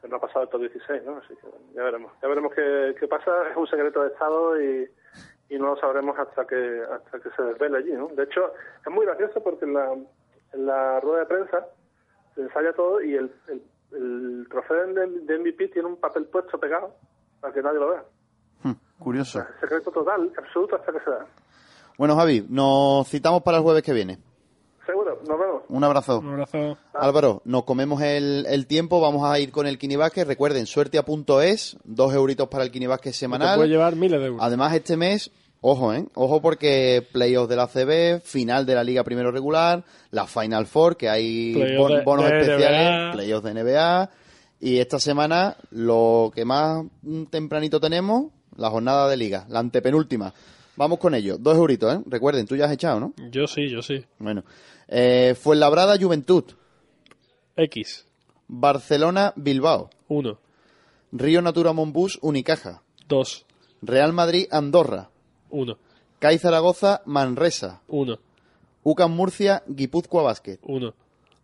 [0.02, 1.16] que no ha pasado estos 16, ¿no?
[1.16, 2.12] Así que ya veremos.
[2.20, 3.48] Ya veremos qué, qué pasa.
[3.50, 4.86] Es un secreto de Estado y,
[5.48, 8.08] y no lo sabremos hasta que hasta que se desvele allí, ¿no?
[8.08, 8.52] De hecho,
[8.84, 11.66] es muy gracioso porque en la, en la rueda de prensa
[12.34, 16.58] se ensaya todo y el, el, el trofeo de, de MVP tiene un papel puesto
[16.58, 16.94] pegado
[17.40, 18.04] para que nadie lo vea.
[18.62, 19.44] Hmm, curioso.
[19.60, 21.26] Secreto total, absoluto hasta que se da.
[21.98, 24.18] Bueno, Javi, nos citamos para el jueves que viene.
[24.86, 25.62] Seguro, nos vemos.
[25.68, 26.20] Un abrazo.
[26.20, 26.78] Un abrazo.
[26.94, 30.26] Álvaro, nos comemos el, el tiempo, vamos a ir con el Kinibasket.
[30.26, 33.56] Recuerden, suertia.es, dos euritos para el Kinibasket Te semanal.
[33.56, 34.40] puede llevar miles de euros.
[34.42, 35.30] Además, este mes,
[35.60, 36.06] ojo, ¿eh?
[36.14, 39.82] Ojo porque playoffs de la CB, final de la Liga Primero Regular,
[40.12, 44.10] la Final Four, que hay Playoffs bon- de- bonos de especiales, playoffs de NBA.
[44.60, 46.84] Y esta semana, lo que más
[47.30, 48.26] tempranito tenemos,
[48.56, 50.32] la jornada de Liga, la antepenúltima.
[50.78, 51.36] Vamos con ello.
[51.38, 52.00] Dos euritos, ¿eh?
[52.06, 53.14] Recuerden, tú ya has echado, ¿no?
[53.30, 54.04] Yo sí, yo sí.
[54.18, 54.44] Bueno.
[54.88, 56.44] Eh, Fuenlabrada, Juventud.
[57.56, 58.06] X.
[58.48, 59.90] Barcelona, Bilbao.
[60.08, 60.38] 1.
[61.12, 62.82] Río Natura Monbus, Unicaja.
[63.08, 63.46] 2.
[63.82, 65.10] Real Madrid, Andorra.
[65.50, 65.78] 1.
[66.18, 67.82] CAI Zaragoza, Manresa.
[67.88, 68.18] 1.
[68.82, 70.58] UCAM Murcia, Guipúzcoa Basket.
[70.62, 70.94] 1.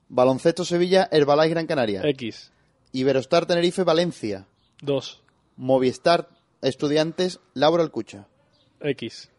[0.09, 2.03] Baloncesto Sevilla, Herbalife Gran Canaria.
[2.05, 2.53] X.
[2.93, 4.47] Iberostar Tenerife, Valencia.
[4.83, 5.23] 2.
[5.57, 6.29] Movistar
[6.61, 8.29] Estudiantes, Laura Alcucha.
[8.81, 9.31] X.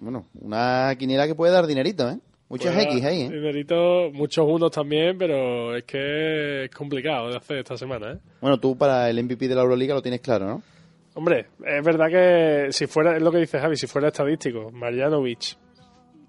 [0.00, 2.20] Bueno, una quiniela que puede dar dinerito, ¿eh?
[2.48, 3.30] Muchas Pues, X ahí, ¿eh?
[3.30, 8.18] Dinerito, muchos unos también, pero es que es complicado de hacer esta semana, ¿eh?
[8.40, 10.62] Bueno, tú para el MVP de la Euroliga lo tienes claro, ¿no?
[11.14, 15.56] Hombre, es verdad que si fuera, es lo que dice Javi, si fuera estadístico, Marjanovic,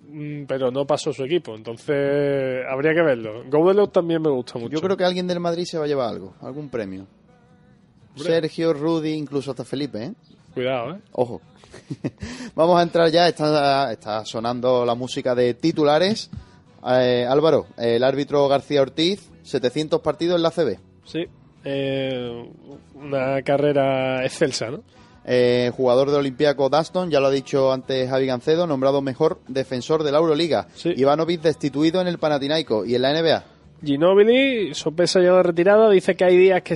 [0.10, 3.44] mm, pero no pasó su equipo, entonces habría que verlo.
[3.50, 4.74] Goudelot también me gusta mucho.
[4.74, 7.08] Yo creo que alguien del Madrid se va a llevar algo, algún premio.
[8.16, 8.34] Hombre.
[8.34, 10.14] Sergio, Rudy, incluso hasta Felipe, ¿eh?
[10.54, 11.00] Cuidado, ¿eh?
[11.12, 11.42] Ojo.
[12.56, 16.30] Vamos a entrar ya, está, está sonando la música de titulares.
[16.88, 20.80] Eh, Álvaro, el árbitro García Ortiz, 700 partidos en la CB.
[21.06, 21.26] Sí,
[21.64, 22.50] eh,
[22.96, 24.84] una carrera excelsa, ¿no?
[25.26, 30.04] Eh, jugador de Olympiaco Daston, ya lo ha dicho antes Javi Gancedo, nombrado mejor defensor
[30.04, 30.68] de la Euroliga.
[30.84, 33.44] Ivanovic destituido en el Panathinaiko y en la NBA.
[33.84, 36.76] Ginobili, sopesa ya de retirada, dice que hay días que,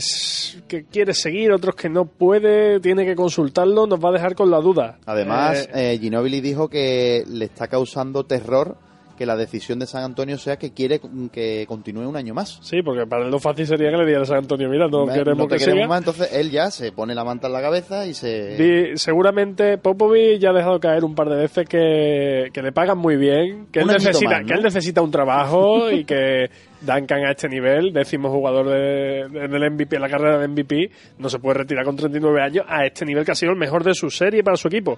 [0.68, 4.50] que quiere seguir, otros que no puede, tiene que consultarlo, nos va a dejar con
[4.52, 4.98] la duda.
[5.06, 8.78] Además, Eh, eh, Ginobili dijo que le está causando terror
[9.18, 11.00] que la decisión de San Antonio sea que quiere
[11.32, 12.58] que continúe un año más.
[12.64, 15.06] sí, porque para él lo fácil sería que le diera a San Antonio, mira, no
[15.06, 15.88] Me- queremos no te que queremos siga.
[15.88, 18.56] más, entonces él ya se pone la manta en la cabeza y se...
[18.58, 22.98] Di- seguramente Popovic ya ha dejado caer un par de veces que, que le pagan
[22.98, 24.48] muy bien, que él, necesita, más, ¿no?
[24.48, 26.50] que él necesita un trabajo y que
[26.86, 30.92] Duncan a este nivel, décimo jugador de, de- del MVP, en la carrera de MVP,
[31.18, 33.84] no se puede retirar con 39 años a este nivel que ha sido el mejor
[33.84, 34.98] de su serie para su equipo.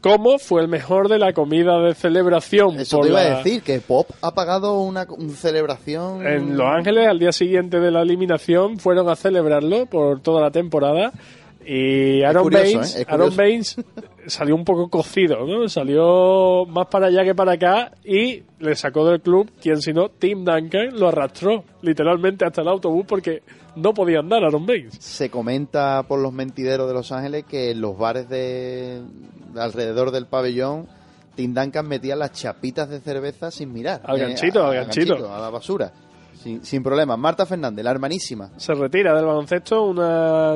[0.00, 2.80] ¿Cómo fue el mejor de la comida de celebración?
[2.80, 6.26] Eso por te iba la- a decir, que Pop ha pagado una, una celebración...
[6.26, 10.50] En Los Ángeles, al día siguiente de la eliminación, fueron a celebrarlo por toda la
[10.50, 11.12] temporada.
[11.64, 13.02] Y Aaron, curioso, Baines, ¿eh?
[13.02, 13.36] Es Aaron.
[13.36, 13.76] Baines
[14.26, 15.68] salió un poco cocido, ¿no?
[15.68, 20.08] Salió más para allá que para acá y le sacó del club, quien si no,
[20.08, 23.42] Tim Duncan lo arrastró literalmente hasta el autobús porque
[23.76, 24.94] no podía andar Aaron Baines.
[24.98, 29.00] Se comenta por los mentideros de Los Ángeles que en los bares de,
[29.54, 30.86] de alrededor del pabellón
[31.34, 34.00] Tim Duncan metía las chapitas de cerveza sin mirar.
[34.04, 35.32] Al eh, ganchito, a- al ganchito.
[35.32, 35.92] A la basura.
[36.42, 37.18] Sin, sin problemas.
[37.18, 38.50] Marta Fernández, la hermanísima.
[38.56, 40.54] Se retira del baloncesto una,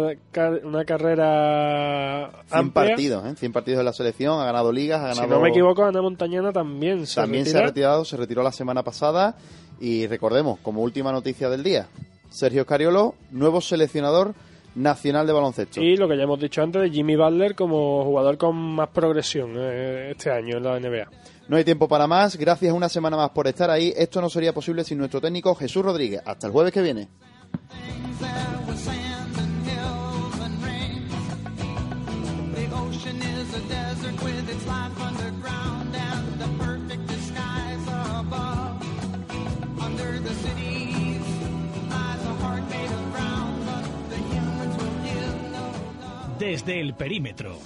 [0.65, 2.87] una carrera 100 amplia.
[2.89, 3.35] partidos, ¿eh?
[3.37, 5.37] 100 partidos de la selección, ha ganado ligas, ha Si ganado...
[5.37, 8.83] no me equivoco, Ana Montañana también se También se ha retirado, se retiró la semana
[8.83, 9.37] pasada
[9.81, 11.87] y recordemos, como última noticia del día,
[12.31, 14.35] Sergio Scariolo, nuevo seleccionador
[14.75, 15.81] nacional de baloncesto.
[15.81, 19.53] Y lo que ya hemos dicho antes de Jimmy Butler como jugador con más progresión
[19.57, 21.09] eh, este año en la NBA.
[21.47, 23.93] No hay tiempo para más, gracias una semana más por estar ahí.
[23.97, 26.23] Esto no sería posible sin nuestro técnico Jesús Rodríguez.
[26.25, 27.09] Hasta el jueves que viene.
[46.39, 47.59] Desde el perímetro.